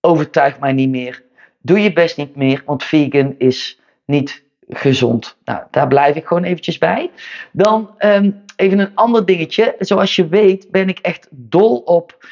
Overtuig 0.00 0.58
mij 0.58 0.72
niet 0.72 0.88
meer. 0.88 1.22
Doe 1.62 1.78
je 1.78 1.92
best 1.92 2.16
niet 2.16 2.36
meer, 2.36 2.62
want 2.66 2.84
vegan 2.84 3.34
is 3.38 3.80
niet 4.04 4.42
gezond. 4.68 5.36
Nou, 5.44 5.62
daar 5.70 5.88
blijf 5.88 6.16
ik 6.16 6.26
gewoon 6.26 6.44
eventjes 6.44 6.78
bij. 6.78 7.10
Dan 7.52 7.94
um, 7.98 8.44
even 8.56 8.78
een 8.78 8.94
ander 8.94 9.26
dingetje. 9.26 9.74
Zoals 9.78 10.16
je 10.16 10.28
weet 10.28 10.70
ben 10.70 10.88
ik 10.88 10.98
echt 10.98 11.28
dol 11.30 11.76
op 11.76 12.26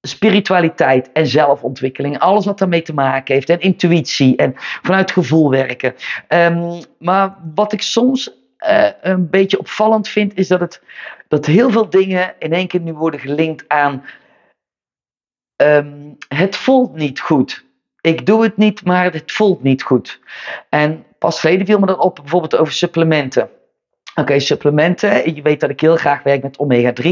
spiritualiteit 0.00 1.12
en 1.12 1.26
zelfontwikkeling. 1.26 2.18
Alles 2.18 2.44
wat 2.44 2.58
daarmee 2.58 2.82
te 2.82 2.94
maken 2.94 3.34
heeft. 3.34 3.48
En 3.48 3.60
intuïtie 3.60 4.36
en 4.36 4.52
vanuit 4.56 5.10
gevoel 5.10 5.50
werken. 5.50 5.94
Um, 6.28 6.82
maar 6.98 7.36
wat 7.54 7.72
ik 7.72 7.82
soms 7.82 8.30
uh, 8.58 8.88
een 9.00 9.30
beetje 9.30 9.58
opvallend 9.58 10.08
vind, 10.08 10.36
is 10.36 10.48
dat, 10.48 10.60
het, 10.60 10.82
dat 11.28 11.46
heel 11.46 11.70
veel 11.70 11.90
dingen 11.90 12.34
in 12.38 12.52
één 12.52 12.66
keer 12.66 12.80
nu 12.80 12.92
worden 12.92 13.20
gelinkt 13.20 13.64
aan. 13.68 14.04
Um, 15.56 16.16
het 16.28 16.56
voelt 16.56 16.94
niet 16.94 17.20
goed. 17.20 17.64
Ik 18.00 18.26
doe 18.26 18.42
het 18.42 18.56
niet, 18.56 18.84
maar 18.84 19.12
het 19.12 19.32
voelt 19.32 19.62
niet 19.62 19.82
goed. 19.82 20.20
En 20.68 21.04
pas 21.18 21.40
geleden 21.40 21.66
viel 21.66 21.78
me 21.78 21.86
dat 21.86 21.98
op, 21.98 22.14
bijvoorbeeld 22.14 22.56
over 22.56 22.72
supplementen. 22.72 23.50
Oké, 24.10 24.20
okay, 24.20 24.38
supplementen. 24.38 25.34
Je 25.34 25.42
weet 25.42 25.60
dat 25.60 25.70
ik 25.70 25.80
heel 25.80 25.96
graag 25.96 26.22
werk 26.22 26.42
met 26.42 26.58
omega-3. 26.58 27.08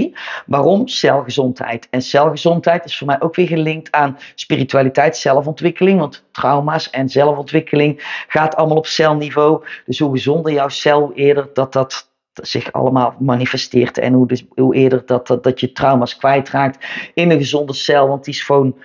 Waarom? 0.46 0.88
Celgezondheid. 0.88 1.88
En 1.90 2.02
celgezondheid 2.02 2.84
is 2.84 2.98
voor 2.98 3.06
mij 3.06 3.20
ook 3.20 3.34
weer 3.34 3.46
gelinkt 3.46 3.92
aan 3.92 4.18
spiritualiteit, 4.34 5.16
zelfontwikkeling. 5.16 5.98
Want 5.98 6.24
trauma's 6.32 6.90
en 6.90 7.08
zelfontwikkeling 7.08 8.22
gaat 8.28 8.56
allemaal 8.56 8.76
op 8.76 8.86
celniveau. 8.86 9.64
Dus 9.86 9.98
hoe 9.98 10.10
gezonder 10.10 10.52
jouw 10.52 10.68
cel, 10.68 11.12
eerder 11.14 11.50
dat 11.52 11.72
dat 11.72 12.10
zich 12.32 12.72
allemaal 12.72 13.14
manifesteert. 13.18 13.98
En 13.98 14.12
hoe, 14.12 14.26
dus, 14.26 14.44
hoe 14.54 14.74
eerder 14.74 15.02
dat, 15.06 15.26
dat, 15.26 15.42
dat 15.42 15.60
je 15.60 15.72
trauma's 15.72 16.16
kwijtraakt 16.16 16.86
in 17.14 17.30
een 17.30 17.38
gezonde 17.38 17.74
cel. 17.74 18.08
Want 18.08 18.24
die 18.24 18.34
is 18.34 18.42
gewoon 18.42 18.76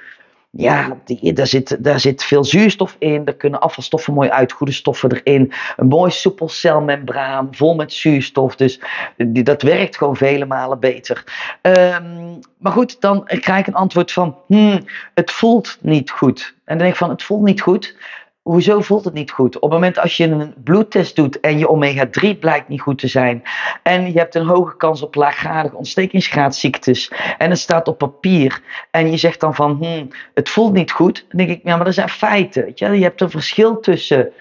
ja, 0.58 0.98
die, 1.06 1.34
daar, 1.34 1.48
zit, 1.48 1.84
daar 1.84 2.00
zit 2.00 2.24
veel 2.24 2.44
zuurstof 2.44 2.96
in. 3.00 3.26
Er 3.26 3.36
kunnen 3.36 3.60
afvalstoffen 3.60 4.14
mooi 4.14 4.30
uit, 4.30 4.52
goede 4.52 4.74
stoffen 4.74 5.12
erin. 5.12 5.54
Een 5.76 5.88
mooi 5.88 6.12
soepel 6.12 6.50
celmembraan, 6.50 7.48
vol 7.52 7.76
met 7.76 7.94
zuurstof. 7.94 8.56
Dus 8.56 8.82
die, 9.18 9.44
dat 9.44 9.62
werkt 9.62 9.98
gewoon 9.98 10.16
vele 10.16 10.46
malen 10.46 10.80
beter. 10.80 11.24
Ehm, 11.62 12.40
maar 12.58 12.72
goed, 12.72 13.02
dan 13.02 13.24
krijg 13.26 13.60
ik 13.60 13.68
een 13.68 13.74
antwoord 13.74 14.12
van, 14.12 14.38
hmm, 14.48 14.86
het 15.14 15.32
voelt 15.32 15.78
niet 15.82 16.12
goed. 16.12 16.54
En 16.56 16.62
dan 16.66 16.78
denk 16.78 16.92
ik 16.92 16.98
van, 16.98 17.10
het 17.10 17.24
voelt 17.24 17.44
niet 17.44 17.62
goed 17.62 17.96
hoezo 18.44 18.82
voelt 18.82 19.06
het 19.06 19.14
niet 19.14 19.32
goed? 19.32 19.56
Op 19.56 19.62
het 19.62 19.72
moment 19.72 20.00
als 20.00 20.18
je 20.18 20.24
een 20.24 20.54
bloedtest 20.64 21.16
doet 21.16 21.40
en 21.40 21.58
je 21.58 21.68
omega-3 21.68 22.40
blijkt 22.40 22.68
niet 22.68 22.82
goed 22.82 22.98
te 22.98 23.08
zijn. 23.08 23.44
En 23.84 24.12
je 24.12 24.18
hebt 24.18 24.36
een 24.36 24.48
hoge 24.48 24.78
kans 24.78 25.02
op 25.02 25.16
laaggradige 25.16 25.76
ontstekingsgraadzziektes. 25.76 27.12
En 27.38 27.50
het 27.50 27.60
staat 27.60 27.88
op 27.88 27.98
papier. 27.98 28.62
En 28.92 29.12
je 29.12 29.18
zegt 29.18 29.40
dan 29.40 29.56
van, 29.56 29.78
hmm, 29.82 30.08
het 30.34 30.50
voelt 30.50 30.74
niet 30.74 30.92
goed. 30.92 31.26
Dan 31.30 31.46
denk 31.46 31.50
ik, 31.50 31.62
ja, 31.64 31.76
maar 31.76 31.86
dat 31.86 31.94
zijn 31.94 32.10
feiten. 32.10 32.72
Je 32.76 32.86
hebt 32.86 33.22
een 33.22 33.30
verschil 33.30 33.80
tussen 33.80 34.32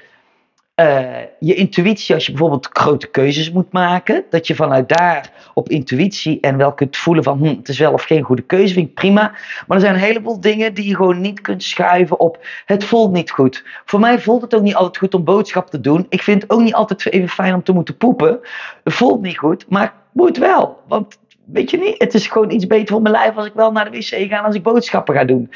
uh, 0.81 1.19
je 1.39 1.55
intuïtie, 1.55 2.15
als 2.15 2.27
je 2.27 2.33
bijvoorbeeld 2.33 2.69
grote 2.73 3.07
keuzes 3.07 3.53
moet 3.53 3.73
maken, 3.73 4.25
dat 4.31 4.47
je 4.47 4.55
vanuit 4.55 4.89
daar 4.89 5.33
op 5.55 5.69
intuïtie 5.69 6.41
en 6.41 6.57
wel 6.57 6.73
kunt 6.73 6.97
voelen 6.97 7.25
van 7.25 7.39
hm, 7.39 7.57
het 7.57 7.69
is 7.69 7.79
wel 7.79 7.93
of 7.93 8.03
geen 8.03 8.23
goede 8.23 8.43
keuze, 8.43 8.75
vind 8.75 8.89
ik 8.89 8.95
prima. 8.95 9.31
Maar 9.67 9.77
er 9.77 9.81
zijn 9.81 9.95
een 9.95 10.01
heleboel 10.01 10.41
dingen 10.41 10.75
die 10.75 10.89
je 10.89 10.97
gewoon 10.97 11.21
niet 11.21 11.41
kunt 11.41 11.63
schuiven 11.63 12.21
op 12.21 12.47
het 12.65 12.85
voelt 12.85 13.13
niet 13.13 13.31
goed. 13.31 13.65
Voor 13.85 14.01
mij 14.01 14.21
voelt 14.21 14.43
het 14.43 14.55
ook 14.55 14.63
niet 14.63 14.75
altijd 14.75 14.99
goed 14.99 15.15
om 15.15 15.25
boodschap 15.25 15.71
te 15.71 15.81
doen. 15.81 16.07
Ik 16.09 16.23
vind 16.23 16.43
het 16.43 16.51
ook 16.51 16.61
niet 16.61 16.75
altijd 16.75 17.13
even 17.13 17.29
fijn 17.29 17.55
om 17.55 17.63
te 17.63 17.73
moeten 17.73 17.97
poepen. 17.97 18.41
Het 18.85 18.95
voelt 18.95 19.23
niet 19.23 19.39
goed, 19.39 19.65
maar 19.69 19.95
moet 20.13 20.37
wel. 20.37 20.81
Want 20.89 21.19
weet 21.45 21.71
je 21.71 21.79
niet, 21.79 21.95
het 21.99 22.15
is 22.15 22.27
gewoon 22.27 22.51
iets 22.51 22.67
beter 22.67 22.89
voor 22.89 23.03
mijn 23.03 23.15
lijf 23.15 23.37
als 23.37 23.47
ik 23.47 23.55
wel 23.55 23.73
naar 23.73 23.91
de 23.91 23.99
wc 23.99 24.31
ga 24.31 24.39
als 24.39 24.55
ik 24.55 24.63
boodschappen 24.63 25.15
ga 25.15 25.25
doen. 25.25 25.51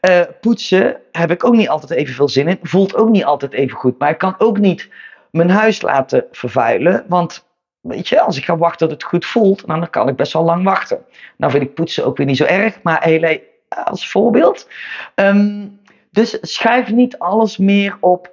Uh, 0.00 0.20
poetsen 0.40 0.96
heb 1.12 1.30
ik 1.30 1.44
ook 1.44 1.54
niet 1.54 1.68
altijd 1.68 1.90
even 1.92 2.14
veel 2.14 2.28
zin 2.28 2.48
in. 2.48 2.58
Voelt 2.62 2.94
ook 2.94 3.08
niet 3.08 3.24
altijd 3.24 3.52
even 3.52 3.76
goed. 3.76 3.98
Maar 3.98 4.10
ik 4.10 4.18
kan 4.18 4.34
ook 4.38 4.58
niet 4.58 4.88
mijn 5.30 5.50
huis 5.50 5.82
laten 5.82 6.24
vervuilen. 6.30 7.04
Want 7.08 7.46
weet 7.80 8.08
je, 8.08 8.20
als 8.20 8.36
ik 8.36 8.44
ga 8.44 8.56
wachten 8.56 8.88
dat 8.88 9.00
het 9.00 9.08
goed 9.08 9.26
voelt, 9.26 9.66
dan 9.66 9.90
kan 9.90 10.08
ik 10.08 10.16
best 10.16 10.32
wel 10.32 10.44
lang 10.44 10.64
wachten. 10.64 11.04
Nou 11.36 11.52
vind 11.52 11.64
ik 11.64 11.74
poetsen 11.74 12.04
ook 12.04 12.16
weer 12.16 12.26
niet 12.26 12.36
zo 12.36 12.44
erg. 12.44 12.82
Maar 12.82 13.02
hele, 13.02 13.42
als 13.68 14.10
voorbeeld. 14.10 14.68
Um, 15.14 15.80
dus 16.10 16.38
schuif 16.40 16.90
niet 16.90 17.18
alles 17.18 17.56
meer 17.56 17.96
op 18.00 18.30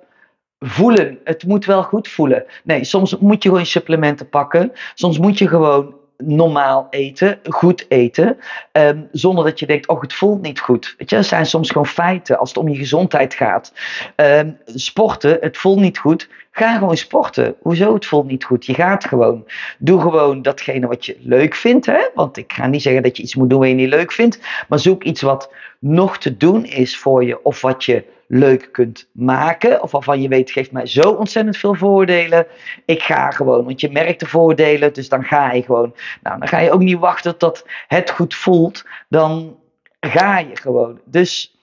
voelen. 0.59 1.19
Het 1.23 1.45
moet 1.45 1.65
wel 1.65 1.83
goed 1.83 2.07
voelen. 2.07 2.45
Nee, 2.63 2.83
soms 2.83 3.17
moet 3.17 3.43
je 3.43 3.49
gewoon 3.49 3.65
supplementen 3.65 4.29
pakken. 4.29 4.71
Soms 4.93 5.19
moet 5.19 5.37
je 5.37 5.47
gewoon 5.47 5.95
normaal 6.17 6.87
eten, 6.89 7.39
goed 7.43 7.85
eten, 7.87 8.37
ehm, 8.71 8.99
zonder 9.11 9.43
dat 9.43 9.59
je 9.59 9.65
denkt, 9.65 9.87
oh 9.87 10.01
het 10.01 10.13
voelt 10.13 10.41
niet 10.41 10.59
goed. 10.59 10.95
Weet 10.97 11.09
je, 11.09 11.15
dat 11.15 11.25
zijn 11.25 11.45
soms 11.45 11.67
gewoon 11.67 11.87
feiten 11.87 12.37
als 12.37 12.49
het 12.49 12.57
om 12.57 12.69
je 12.69 12.75
gezondheid 12.75 13.33
gaat. 13.33 13.73
Ehm, 14.15 14.51
sporten, 14.65 15.37
het 15.41 15.57
voelt 15.57 15.79
niet 15.79 15.97
goed, 15.97 16.29
ga 16.51 16.77
gewoon 16.77 16.97
sporten. 16.97 17.55
Hoezo 17.61 17.93
het 17.93 18.05
voelt 18.05 18.27
niet 18.27 18.43
goed? 18.43 18.65
Je 18.65 18.73
gaat 18.73 19.05
gewoon. 19.05 19.45
Doe 19.77 20.01
gewoon 20.01 20.41
datgene 20.41 20.87
wat 20.87 21.05
je 21.05 21.17
leuk 21.19 21.55
vindt, 21.55 21.85
hè? 21.85 22.07
want 22.13 22.37
ik 22.37 22.53
ga 22.53 22.67
niet 22.67 22.81
zeggen 22.81 23.03
dat 23.03 23.17
je 23.17 23.23
iets 23.23 23.35
moet 23.35 23.49
doen 23.49 23.59
wat 23.59 23.67
je 23.67 23.73
niet 23.73 23.89
leuk 23.89 24.11
vindt, 24.11 24.39
maar 24.67 24.79
zoek 24.79 25.03
iets 25.03 25.21
wat 25.21 25.51
nog 25.79 26.17
te 26.17 26.37
doen 26.37 26.65
is 26.65 26.97
voor 26.97 27.23
je 27.23 27.43
of 27.43 27.61
wat 27.61 27.83
je 27.83 28.03
leuk 28.27 28.69
kunt 28.71 29.09
maken. 29.11 29.81
Of 29.81 29.91
waarvan 29.91 30.21
je 30.21 30.27
weet, 30.27 30.51
geeft 30.51 30.71
mij 30.71 30.85
zo 30.85 31.11
ontzettend 31.11 31.57
veel 31.57 31.75
voordelen. 31.75 32.47
Ik 32.85 33.01
ga 33.01 33.31
gewoon, 33.31 33.65
want 33.65 33.81
je 33.81 33.91
merkt 33.91 34.19
de 34.19 34.25
voordelen, 34.25 34.93
dus 34.93 35.09
dan 35.09 35.23
ga 35.23 35.51
je 35.51 35.63
gewoon. 35.63 35.95
Nou, 36.23 36.39
dan 36.39 36.47
ga 36.47 36.59
je 36.59 36.71
ook 36.71 36.81
niet 36.81 36.99
wachten 36.99 37.37
tot 37.37 37.65
het 37.87 38.09
goed 38.09 38.35
voelt. 38.35 38.85
Dan 39.09 39.59
ga 39.99 40.39
je 40.39 40.55
gewoon. 40.55 40.99
Dus 41.05 41.59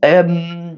ehm, 0.00 0.74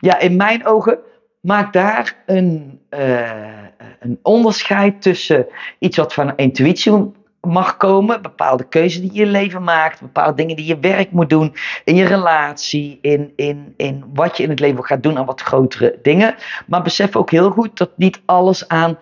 ja, 0.00 0.18
in 0.18 0.36
mijn 0.36 0.66
ogen 0.66 0.98
maak 1.40 1.72
daar 1.72 2.22
een, 2.26 2.80
uh, 2.90 3.64
een 4.00 4.18
onderscheid 4.22 5.02
tussen 5.02 5.46
iets 5.78 5.96
wat 5.96 6.14
van 6.14 6.36
intuïtie 6.36 7.12
mag 7.48 7.76
komen. 7.76 8.22
Bepaalde 8.22 8.68
keuzes 8.68 9.00
die 9.00 9.12
je 9.12 9.26
leven 9.26 9.62
maakt. 9.62 10.00
Bepaalde 10.00 10.34
dingen 10.34 10.56
die 10.56 10.66
je 10.66 10.78
werk 10.78 11.10
moet 11.10 11.30
doen. 11.30 11.54
In 11.84 11.94
je 11.94 12.04
relatie. 12.04 12.98
In, 13.02 13.32
in, 13.36 13.74
in 13.76 14.04
wat 14.14 14.36
je 14.36 14.42
in 14.42 14.50
het 14.50 14.60
leven 14.60 14.84
gaat 14.84 15.02
doen 15.02 15.18
aan 15.18 15.26
wat 15.26 15.40
grotere 15.40 15.98
dingen. 16.02 16.34
Maar 16.66 16.82
besef 16.82 17.16
ook 17.16 17.30
heel 17.30 17.50
goed 17.50 17.78
dat 17.78 17.90
niet 17.96 18.20
alles 18.24 18.68
aan 18.68 18.98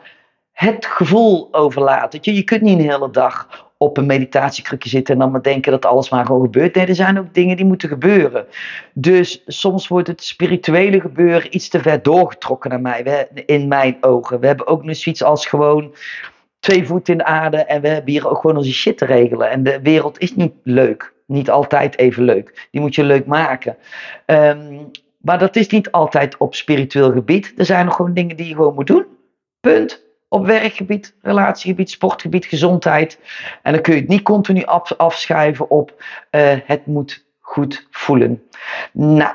het 0.53 0.87
gevoel 0.87 1.49
overlaat. 1.51 2.25
je, 2.25 2.35
je 2.35 2.43
kunt 2.43 2.61
niet 2.61 2.79
een 2.79 2.91
hele 2.91 3.11
dag 3.11 3.67
op 3.79 3.97
een 3.97 4.07
meditatiekrukje 4.07 4.89
zitten 4.89 5.15
en 5.15 5.21
dan 5.21 5.31
maar 5.31 5.43
denken 5.43 5.73
dat 5.73 5.85
alles 5.85 6.11
maar 6.11 6.27
gewoon 6.27 6.43
gebeurt. 6.43 6.75
Nee, 6.75 6.87
er 6.87 6.95
zijn 6.95 7.19
ook 7.19 7.35
dingen 7.35 7.57
die 7.57 7.67
moeten 7.67 7.89
gebeuren. 7.89 8.47
Dus 8.93 9.43
soms 9.47 9.89
wordt 9.89 10.09
het 10.09 10.25
spirituele 10.25 11.01
gebeuren 11.01 11.55
iets 11.55 11.69
te 11.69 11.81
ver 11.81 12.03
doorgetrokken 12.03 12.71
naar 12.71 12.81
mij, 12.81 13.29
in 13.47 13.69
mijn 13.69 13.97
ogen. 14.01 14.41
We 14.41 14.47
hebben 14.47 14.67
ook 14.67 14.85
nog 14.85 14.97
zoiets 14.97 15.23
als 15.23 15.47
gewoon 15.47 15.95
twee 16.67 16.87
voeten 16.87 17.13
in 17.13 17.19
de 17.19 17.25
aarde 17.25 17.57
en 17.57 17.81
we 17.81 17.89
hebben 17.89 18.13
hier 18.13 18.29
ook 18.29 18.41
gewoon 18.41 18.57
onze 18.57 18.73
shit 18.73 18.99
te 18.99 19.05
regelen. 19.05 19.51
En 19.51 19.63
de 19.63 19.81
wereld 19.83 20.19
is 20.19 20.35
niet 20.35 20.53
leuk. 20.63 21.13
Niet 21.27 21.51
altijd 21.51 21.99
even 21.99 22.23
leuk. 22.23 22.69
Die 22.71 22.81
moet 22.81 22.95
je 22.95 23.05
leuk 23.05 23.27
maken. 23.27 23.77
Ehm, 24.27 24.85
maar 25.21 25.39
dat 25.39 25.57
is 25.57 25.69
niet 25.69 25.91
altijd 25.91 26.37
op 26.37 26.55
spiritueel 26.55 27.13
gebied. 27.13 27.53
Er 27.57 27.65
zijn 27.65 27.85
nog 27.85 27.95
gewoon 27.95 28.15
dingen 28.15 28.37
die 28.37 28.49
je 28.49 28.55
gewoon 28.55 28.75
moet 28.75 28.87
doen. 28.87 29.07
Punt. 29.61 30.05
Op 30.29 30.47
werkgebied, 30.47 31.15
relatiegebied, 31.23 31.91
sportgebied, 31.91 32.47
gezondheid. 32.47 33.19
En 33.63 33.73
dan 33.73 33.83
kun 33.83 33.95
je 33.95 34.01
het 34.01 34.09
niet 34.09 34.23
continu 34.23 34.65
af, 34.65 34.93
afschuiven 34.93 35.71
op 35.71 36.03
uh, 36.31 36.57
het 36.65 36.87
moet 36.87 37.27
goed 37.41 37.87
voelen. 37.91 38.43
Nou, 38.93 39.35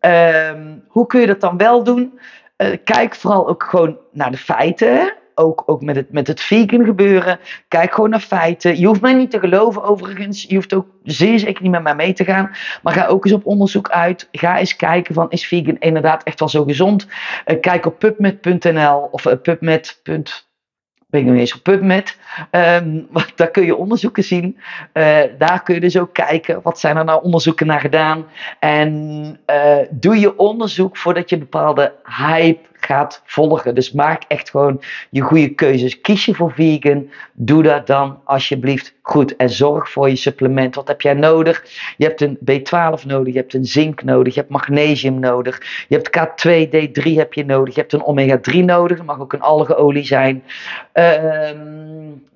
um, 0.00 0.84
hoe 0.88 1.06
kun 1.06 1.20
je 1.20 1.26
dat 1.26 1.40
dan 1.40 1.56
wel 1.56 1.84
doen? 1.84 2.18
Uh, 2.56 2.76
kijk 2.84 3.14
vooral 3.14 3.48
ook 3.48 3.62
gewoon 3.62 3.98
naar 4.10 4.30
de 4.30 4.36
feiten 4.36 5.20
ook, 5.34 5.62
ook 5.66 5.82
met, 5.82 5.96
het, 5.96 6.12
met 6.12 6.26
het 6.26 6.40
vegan 6.40 6.84
gebeuren. 6.84 7.38
Kijk 7.68 7.94
gewoon 7.94 8.10
naar 8.10 8.20
feiten. 8.20 8.78
Je 8.78 8.86
hoeft 8.86 9.00
mij 9.00 9.14
niet 9.14 9.30
te 9.30 9.38
geloven 9.38 9.82
overigens. 9.82 10.42
Je 10.42 10.54
hoeft 10.54 10.74
ook 10.74 10.86
zeer 11.02 11.38
zeker 11.38 11.62
niet 11.62 11.70
met 11.70 11.82
mij 11.82 11.94
mee 11.94 12.12
te 12.12 12.24
gaan. 12.24 12.50
Maar 12.82 12.92
ga 12.92 13.06
ook 13.06 13.24
eens 13.24 13.34
op 13.34 13.46
onderzoek 13.46 13.88
uit. 13.88 14.28
Ga 14.32 14.58
eens 14.58 14.76
kijken 14.76 15.14
van 15.14 15.30
is 15.30 15.46
vegan 15.46 15.76
inderdaad 15.78 16.22
echt 16.22 16.38
wel 16.38 16.48
zo 16.48 16.64
gezond. 16.64 17.06
Uh, 17.46 17.60
kijk 17.60 17.86
op 17.86 17.98
pubmed.nl 17.98 19.08
of 19.10 19.24
uh, 19.24 19.32
pubmed 19.42 20.00
ben 20.02 21.26
ik 21.26 21.38
eens 21.38 21.54
op 21.54 21.62
PubMed. 21.62 22.16
Um, 22.50 23.08
daar 23.34 23.50
kun 23.50 23.64
je 23.64 23.76
onderzoeken 23.76 24.24
zien. 24.24 24.58
Uh, 24.92 25.18
daar 25.38 25.62
kun 25.62 25.74
je 25.74 25.80
dus 25.80 25.98
ook 25.98 26.12
kijken, 26.12 26.62
wat 26.62 26.80
zijn 26.80 26.96
er 26.96 27.04
nou 27.04 27.22
onderzoeken 27.22 27.66
naar 27.66 27.80
gedaan. 27.80 28.26
En 28.58 29.40
doe 29.90 30.20
je 30.20 30.38
onderzoek 30.38 30.96
voordat 30.96 31.30
je 31.30 31.38
bepaalde 31.38 31.92
hype 32.04 32.71
gaat 32.84 33.22
volgen. 33.24 33.74
Dus 33.74 33.92
maak 33.92 34.22
echt 34.28 34.50
gewoon 34.50 34.82
je 35.10 35.20
goede 35.20 35.48
keuzes. 35.48 36.00
Kies 36.00 36.24
je 36.24 36.34
voor 36.34 36.52
vegan, 36.52 37.10
doe 37.32 37.62
dat 37.62 37.86
dan 37.86 38.20
alsjeblieft 38.24 38.94
goed. 39.02 39.36
En 39.36 39.50
zorg 39.50 39.90
voor 39.90 40.08
je 40.08 40.16
supplement. 40.16 40.74
Wat 40.74 40.88
heb 40.88 41.00
jij 41.00 41.14
nodig? 41.14 41.64
Je 41.96 42.04
hebt 42.04 42.20
een 42.20 42.38
B12 42.38 43.06
nodig, 43.06 43.32
je 43.32 43.40
hebt 43.40 43.54
een 43.54 43.64
zink 43.64 44.02
nodig, 44.02 44.34
je 44.34 44.40
hebt 44.40 44.52
magnesium 44.52 45.18
nodig. 45.18 45.86
Je 45.88 45.96
hebt 45.96 46.10
K2, 46.18 46.66
D3 46.66 47.12
heb 47.16 47.34
je 47.34 47.44
nodig, 47.44 47.74
je 47.74 47.80
hebt 47.80 47.92
een 47.92 48.04
omega 48.04 48.38
3 48.38 48.64
nodig. 48.64 48.96
Dat 48.96 49.06
mag 49.06 49.20
ook 49.20 49.32
een 49.32 49.40
algeolie 49.40 50.04
zijn. 50.04 50.42
Ehm, 50.92 51.56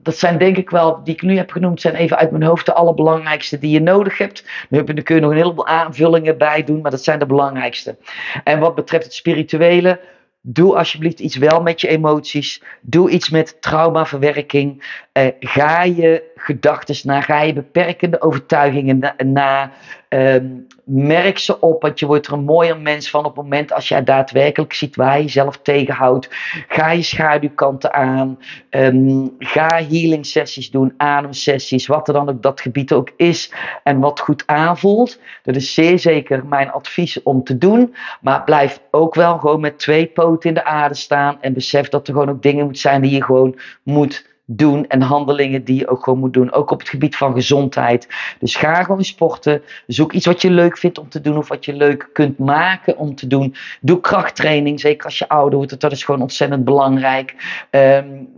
dat 0.02 0.16
zijn 0.16 0.38
denk 0.38 0.56
ik 0.56 0.70
wel, 0.70 1.04
die 1.04 1.14
ik 1.14 1.22
nu 1.22 1.36
heb 1.36 1.50
genoemd, 1.50 1.80
zijn 1.80 1.94
even 1.94 2.16
uit 2.16 2.30
mijn 2.30 2.42
hoofd 2.42 2.66
de 2.66 2.72
allerbelangrijkste 2.72 3.58
die 3.58 3.70
je 3.70 3.80
nodig 3.80 4.18
hebt. 4.18 4.44
Nu 4.68 4.84
kun 4.84 5.14
je 5.14 5.20
nog 5.20 5.30
een 5.30 5.36
heleboel 5.36 5.66
aanvullingen 5.66 6.38
bij 6.38 6.64
doen, 6.64 6.80
maar 6.80 6.90
dat 6.90 7.04
zijn 7.04 7.18
de 7.18 7.26
belangrijkste. 7.26 7.96
En 8.44 8.58
wat 8.58 8.74
betreft 8.74 9.04
het 9.04 9.14
spirituele, 9.14 10.00
Doe 10.48 10.76
alsjeblieft 10.76 11.20
iets 11.20 11.36
wel 11.36 11.62
met 11.62 11.80
je 11.80 11.88
emoties. 11.88 12.62
Doe 12.80 13.10
iets 13.10 13.30
met 13.30 13.56
traumaverwerking. 13.60 14.98
Uh, 15.12 15.26
ga 15.40 15.82
je 15.82 16.22
gedachten 16.46 16.96
na. 17.02 17.20
Ga 17.20 17.40
je 17.42 17.52
beperkende 17.52 18.20
overtuigingen 18.20 19.14
na. 19.16 19.70
um, 20.08 20.66
merk 20.84 21.38
ze 21.38 21.60
op, 21.60 21.82
want 21.82 21.98
je 21.98 22.06
wordt 22.06 22.26
er 22.26 22.32
een 22.32 22.44
mooier 22.44 22.80
mens 22.80 23.10
van 23.10 23.24
op 23.24 23.36
het 23.36 23.44
moment 23.44 23.72
als 23.72 23.88
je 23.88 24.02
daadwerkelijk 24.02 24.72
ziet 24.72 24.96
waar 24.96 25.16
je 25.16 25.22
jezelf 25.22 25.58
tegenhoudt. 25.62 26.28
Ga 26.68 26.90
je 26.90 27.02
schaduwkanten 27.02 27.92
aan. 27.92 28.38
Um, 28.70 29.34
ga 29.38 29.68
healing 29.68 30.26
sessies 30.26 30.70
doen, 30.70 30.94
ademsessies, 30.96 31.86
wat 31.86 32.08
er 32.08 32.14
dan 32.14 32.28
ook 32.28 32.42
dat 32.42 32.60
gebied 32.60 32.92
ook 32.92 33.10
is 33.16 33.52
en 33.82 34.00
wat 34.00 34.20
goed 34.20 34.42
aanvoelt. 34.46 35.20
Dat 35.42 35.56
is 35.56 35.74
zeer 35.74 35.98
zeker 35.98 36.46
mijn 36.46 36.70
advies 36.70 37.22
om 37.22 37.44
te 37.44 37.58
doen. 37.58 37.94
Maar 38.20 38.44
blijf 38.44 38.80
ook 38.90 39.14
wel 39.14 39.38
gewoon 39.38 39.60
met 39.60 39.78
twee 39.78 40.06
poten 40.06 40.48
in 40.48 40.54
de 40.54 40.64
aarde 40.64 40.94
staan 40.94 41.42
en 41.42 41.52
besef 41.52 41.88
dat 41.88 42.06
er 42.06 42.12
gewoon 42.12 42.30
ook 42.30 42.42
dingen 42.42 42.64
moeten 42.64 42.80
zijn 42.80 43.02
die 43.02 43.10
je 43.10 43.24
gewoon 43.24 43.58
moet 43.82 44.35
doen 44.46 44.86
en 44.86 45.02
handelingen 45.02 45.64
die 45.64 45.78
je 45.78 45.88
ook 45.88 46.04
gewoon 46.04 46.18
moet 46.18 46.32
doen. 46.32 46.52
Ook 46.52 46.70
op 46.70 46.78
het 46.78 46.88
gebied 46.88 47.16
van 47.16 47.32
gezondheid. 47.32 48.08
Dus 48.40 48.56
ga 48.56 48.82
gewoon 48.82 49.04
sporten. 49.04 49.62
Zoek 49.86 50.12
iets 50.12 50.26
wat 50.26 50.42
je 50.42 50.50
leuk 50.50 50.78
vindt 50.78 50.98
om 50.98 51.08
te 51.08 51.20
doen 51.20 51.36
of 51.36 51.48
wat 51.48 51.64
je 51.64 51.72
leuk 51.72 52.08
kunt 52.12 52.38
maken 52.38 52.96
om 52.96 53.14
te 53.14 53.26
doen. 53.26 53.54
Doe 53.80 54.00
krachttraining, 54.00 54.80
zeker 54.80 55.04
als 55.04 55.18
je 55.18 55.28
ouder 55.28 55.58
wordt. 55.58 55.80
Dat 55.80 55.92
is 55.92 56.04
gewoon 56.04 56.22
ontzettend 56.22 56.64
belangrijk. 56.64 57.34
Um, 57.70 58.28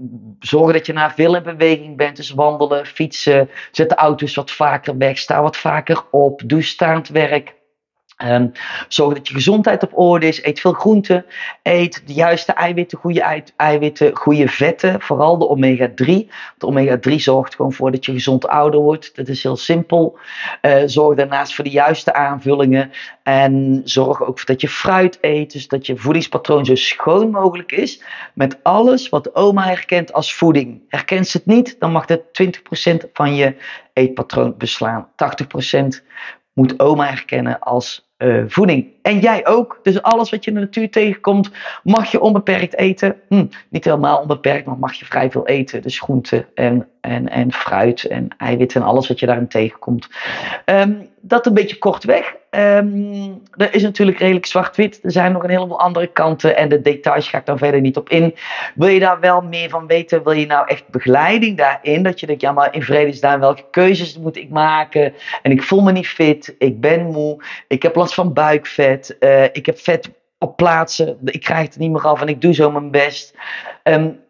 zorg 0.41 0.73
dat 0.73 0.87
je 0.87 0.93
naar 0.93 1.15
veel 1.15 1.37
in 1.37 1.43
beweging 1.43 1.97
bent. 1.97 2.17
Dus 2.17 2.31
wandelen, 2.31 2.87
fietsen. 2.87 3.49
Zet 3.73 3.89
de 3.89 3.95
auto's 3.95 4.35
wat 4.35 4.51
vaker 4.51 4.99
weg. 4.99 5.19
Sta 5.19 5.43
wat 5.43 5.57
vaker 5.57 6.03
op. 6.11 6.43
Doe 6.47 6.63
staand 6.63 7.09
werk. 7.09 7.57
Um, 8.25 8.53
zorg 8.89 9.15
dat 9.15 9.29
je 9.29 9.35
gezondheid 9.35 9.83
op 9.83 9.99
orde 9.99 10.27
is. 10.27 10.45
Eet 10.45 10.61
veel 10.61 10.73
groenten. 10.73 11.25
Eet 11.63 12.03
de 12.07 12.13
juiste 12.13 12.53
eiwitten, 12.53 12.99
goede 12.99 13.43
eiwitten, 13.57 14.17
goede 14.17 14.49
vetten. 14.49 15.01
Vooral 15.01 15.39
de 15.39 15.49
omega-3. 15.49 16.29
De 16.59 16.67
omega-3 16.67 17.15
zorgt 17.15 17.55
gewoon 17.55 17.73
voor 17.73 17.91
dat 17.91 18.05
je 18.05 18.13
gezond 18.13 18.49
ouder 18.49 18.81
wordt. 18.81 19.17
Dat 19.17 19.29
is 19.29 19.43
heel 19.43 19.57
simpel. 19.57 20.19
Uh, 20.63 20.83
zorg 20.87 21.17
daarnaast 21.17 21.55
voor 21.55 21.65
de 21.65 21.71
juiste 21.71 22.15
aanvullingen. 22.15 22.91
En 23.23 23.81
zorg 23.85 24.23
ook 24.23 24.47
dat 24.47 24.61
je 24.61 24.69
fruit 24.69 25.19
eet. 25.21 25.53
Dus 25.53 25.69
dat 25.69 25.87
je 25.87 25.97
voedingspatroon 25.97 26.65
zo 26.65 26.75
schoon 26.75 27.31
mogelijk 27.31 27.73
is. 27.73 28.03
Met 28.35 28.59
alles 28.63 29.09
wat 29.09 29.35
oma 29.35 29.65
herkent 29.65 30.13
als 30.13 30.35
voeding. 30.35 30.83
Herkent 30.89 31.29
ze 31.29 31.37
het 31.37 31.47
niet, 31.47 31.77
dan 31.79 31.93
mag 31.93 32.07
dat 32.07 32.21
20% 32.21 33.11
van 33.13 33.35
je 33.35 33.57
eetpatroon 33.93 34.55
beslaan. 34.57 35.09
80% 35.11 36.03
moet 36.59 36.81
oma 36.81 37.07
herkennen 37.07 37.59
als 37.59 38.11
uh, 38.19 38.45
voeding. 38.47 38.87
En 39.03 39.19
jij 39.19 39.47
ook. 39.47 39.81
Dus 39.83 40.03
alles 40.03 40.31
wat 40.31 40.45
je 40.45 40.51
in 40.51 40.57
de 40.57 40.63
natuur 40.63 40.91
tegenkomt, 40.91 41.51
mag 41.83 42.11
je 42.11 42.21
onbeperkt 42.21 42.77
eten. 42.77 43.17
Hm, 43.29 43.47
niet 43.69 43.85
helemaal 43.85 44.21
onbeperkt, 44.21 44.67
maar 44.67 44.79
mag 44.79 44.95
je 44.95 45.05
vrij 45.05 45.31
veel 45.31 45.47
eten. 45.47 45.83
Dus 45.83 46.01
groenten 46.01 46.47
en, 46.55 46.89
en, 47.01 47.29
en 47.29 47.53
fruit 47.53 48.05
en 48.05 48.29
eiwitten 48.39 48.81
en 48.81 48.87
alles 48.87 49.09
wat 49.09 49.21
je 49.21 49.27
daarin 49.27 49.49
tegenkomt. 49.49 50.09
Um, 50.65 51.09
dat 51.29 51.47
een 51.47 51.55
beetje 51.55 51.79
kortweg. 51.79 52.37
Um, 52.51 53.43
er 53.57 53.75
is 53.75 53.83
natuurlijk 53.83 54.19
redelijk 54.19 54.47
zwart-wit. 54.47 55.01
Er 55.03 55.11
zijn 55.11 55.33
nog 55.33 55.43
een 55.43 55.51
heleboel 55.51 55.81
andere 55.81 56.07
kanten. 56.07 56.57
En 56.57 56.69
de 56.69 56.81
details 56.81 57.29
ga 57.29 57.39
ik 57.39 57.47
daar 57.47 57.59
verder 57.59 57.81
niet 57.81 57.97
op 57.97 58.09
in. 58.09 58.35
Wil 58.75 58.89
je 58.89 59.01
daar 59.01 59.21
wel 59.21 59.41
meer 59.41 59.69
van 59.69 59.87
weten? 59.87 60.25
Wil 60.25 60.33
je 60.33 60.47
nou 60.47 60.67
echt 60.67 60.89
begeleiding 60.89 61.57
daarin? 61.57 62.03
Dat 62.03 62.21
je 62.21 62.27
denkt, 62.27 62.43
ja, 62.43 62.53
maar 62.53 62.75
in 62.75 62.83
vredesnaam, 62.83 63.41
welke 63.41 63.65
keuzes 63.71 64.19
moet 64.19 64.37
ik 64.37 64.51
maken? 64.51 65.15
En 65.43 65.51
ik 65.51 65.63
voel 65.63 65.83
me 65.83 65.93
niet 65.93 66.09
fit. 66.09 66.55
Ik 66.59 66.81
ben 66.81 67.07
moe. 67.07 67.43
Ik 67.69 67.83
heb 67.83 67.95
last 67.95 68.15
van 68.15 68.33
buikvet. 68.33 69.17
Uh, 69.21 69.45
ik 69.45 69.67
heb 69.67 69.79
vet 69.79 70.11
op 70.39 70.57
plaatsen. 70.57 71.19
Ik 71.25 71.41
krijg 71.41 71.67
het 71.67 71.79
niet 71.79 71.91
meer 71.91 72.07
af 72.07 72.21
en 72.21 72.29
ik 72.29 72.41
doe 72.41 72.55
zo 72.55 72.71
mijn 72.71 72.91
best. 72.91 73.37
Um, 73.83 74.21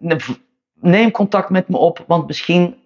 neem 0.81 1.11
contact 1.11 1.51
met 1.51 1.69
me 1.69 1.77
op. 1.77 2.05
Want 2.07 2.27
misschien, 2.27 2.77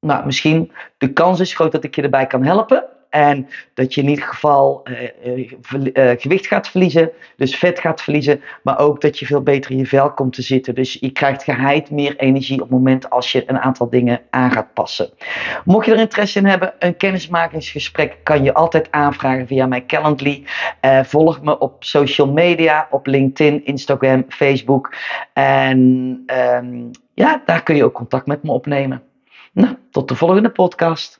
nou, 0.00 0.26
misschien 0.26 0.72
de 0.98 1.12
kans 1.12 1.40
is 1.40 1.54
groot 1.54 1.72
dat 1.72 1.84
ik 1.84 1.94
je 1.94 2.02
erbij 2.02 2.26
kan 2.26 2.44
helpen. 2.44 2.84
En 3.10 3.48
dat 3.74 3.94
je 3.94 4.00
in 4.00 4.08
ieder 4.08 4.24
geval 4.24 4.82
uh, 5.24 5.52
uh, 5.92 6.10
gewicht 6.16 6.46
gaat 6.46 6.68
verliezen, 6.68 7.10
dus 7.36 7.56
vet 7.56 7.80
gaat 7.80 8.02
verliezen, 8.02 8.42
maar 8.62 8.78
ook 8.78 9.00
dat 9.00 9.18
je 9.18 9.26
veel 9.26 9.42
beter 9.42 9.70
in 9.70 9.76
je 9.76 9.86
vel 9.86 10.12
komt 10.12 10.32
te 10.32 10.42
zitten. 10.42 10.74
Dus 10.74 10.96
je 11.00 11.10
krijgt 11.10 11.42
geheid 11.42 11.90
meer 11.90 12.16
energie 12.16 12.54
op 12.54 12.60
het 12.60 12.70
moment 12.70 13.10
als 13.10 13.32
je 13.32 13.42
een 13.46 13.58
aantal 13.58 13.90
dingen 13.90 14.20
aan 14.30 14.52
gaat 14.52 14.72
passen. 14.74 15.10
Mocht 15.64 15.86
je 15.86 15.92
er 15.92 15.98
interesse 15.98 16.38
in 16.38 16.46
hebben, 16.46 16.72
een 16.78 16.96
kennismakingsgesprek 16.96 18.16
kan 18.22 18.44
je 18.44 18.54
altijd 18.54 18.90
aanvragen 18.90 19.46
via 19.46 19.66
mijn 19.66 19.86
Calendly. 19.86 20.44
Volg 21.02 21.42
me 21.42 21.58
op 21.58 21.84
social 21.84 22.32
media, 22.32 22.88
op 22.90 23.06
LinkedIn, 23.06 23.64
Instagram, 23.64 24.24
Facebook. 24.28 24.94
En 25.32 25.78
um, 26.26 26.90
ja, 27.14 27.42
daar 27.46 27.62
kun 27.62 27.76
je 27.76 27.84
ook 27.84 27.94
contact 27.94 28.26
met 28.26 28.42
me 28.42 28.52
opnemen. 28.52 29.02
Nou, 29.52 29.76
tot 29.90 30.08
de 30.08 30.14
volgende 30.14 30.50
podcast. 30.50 31.19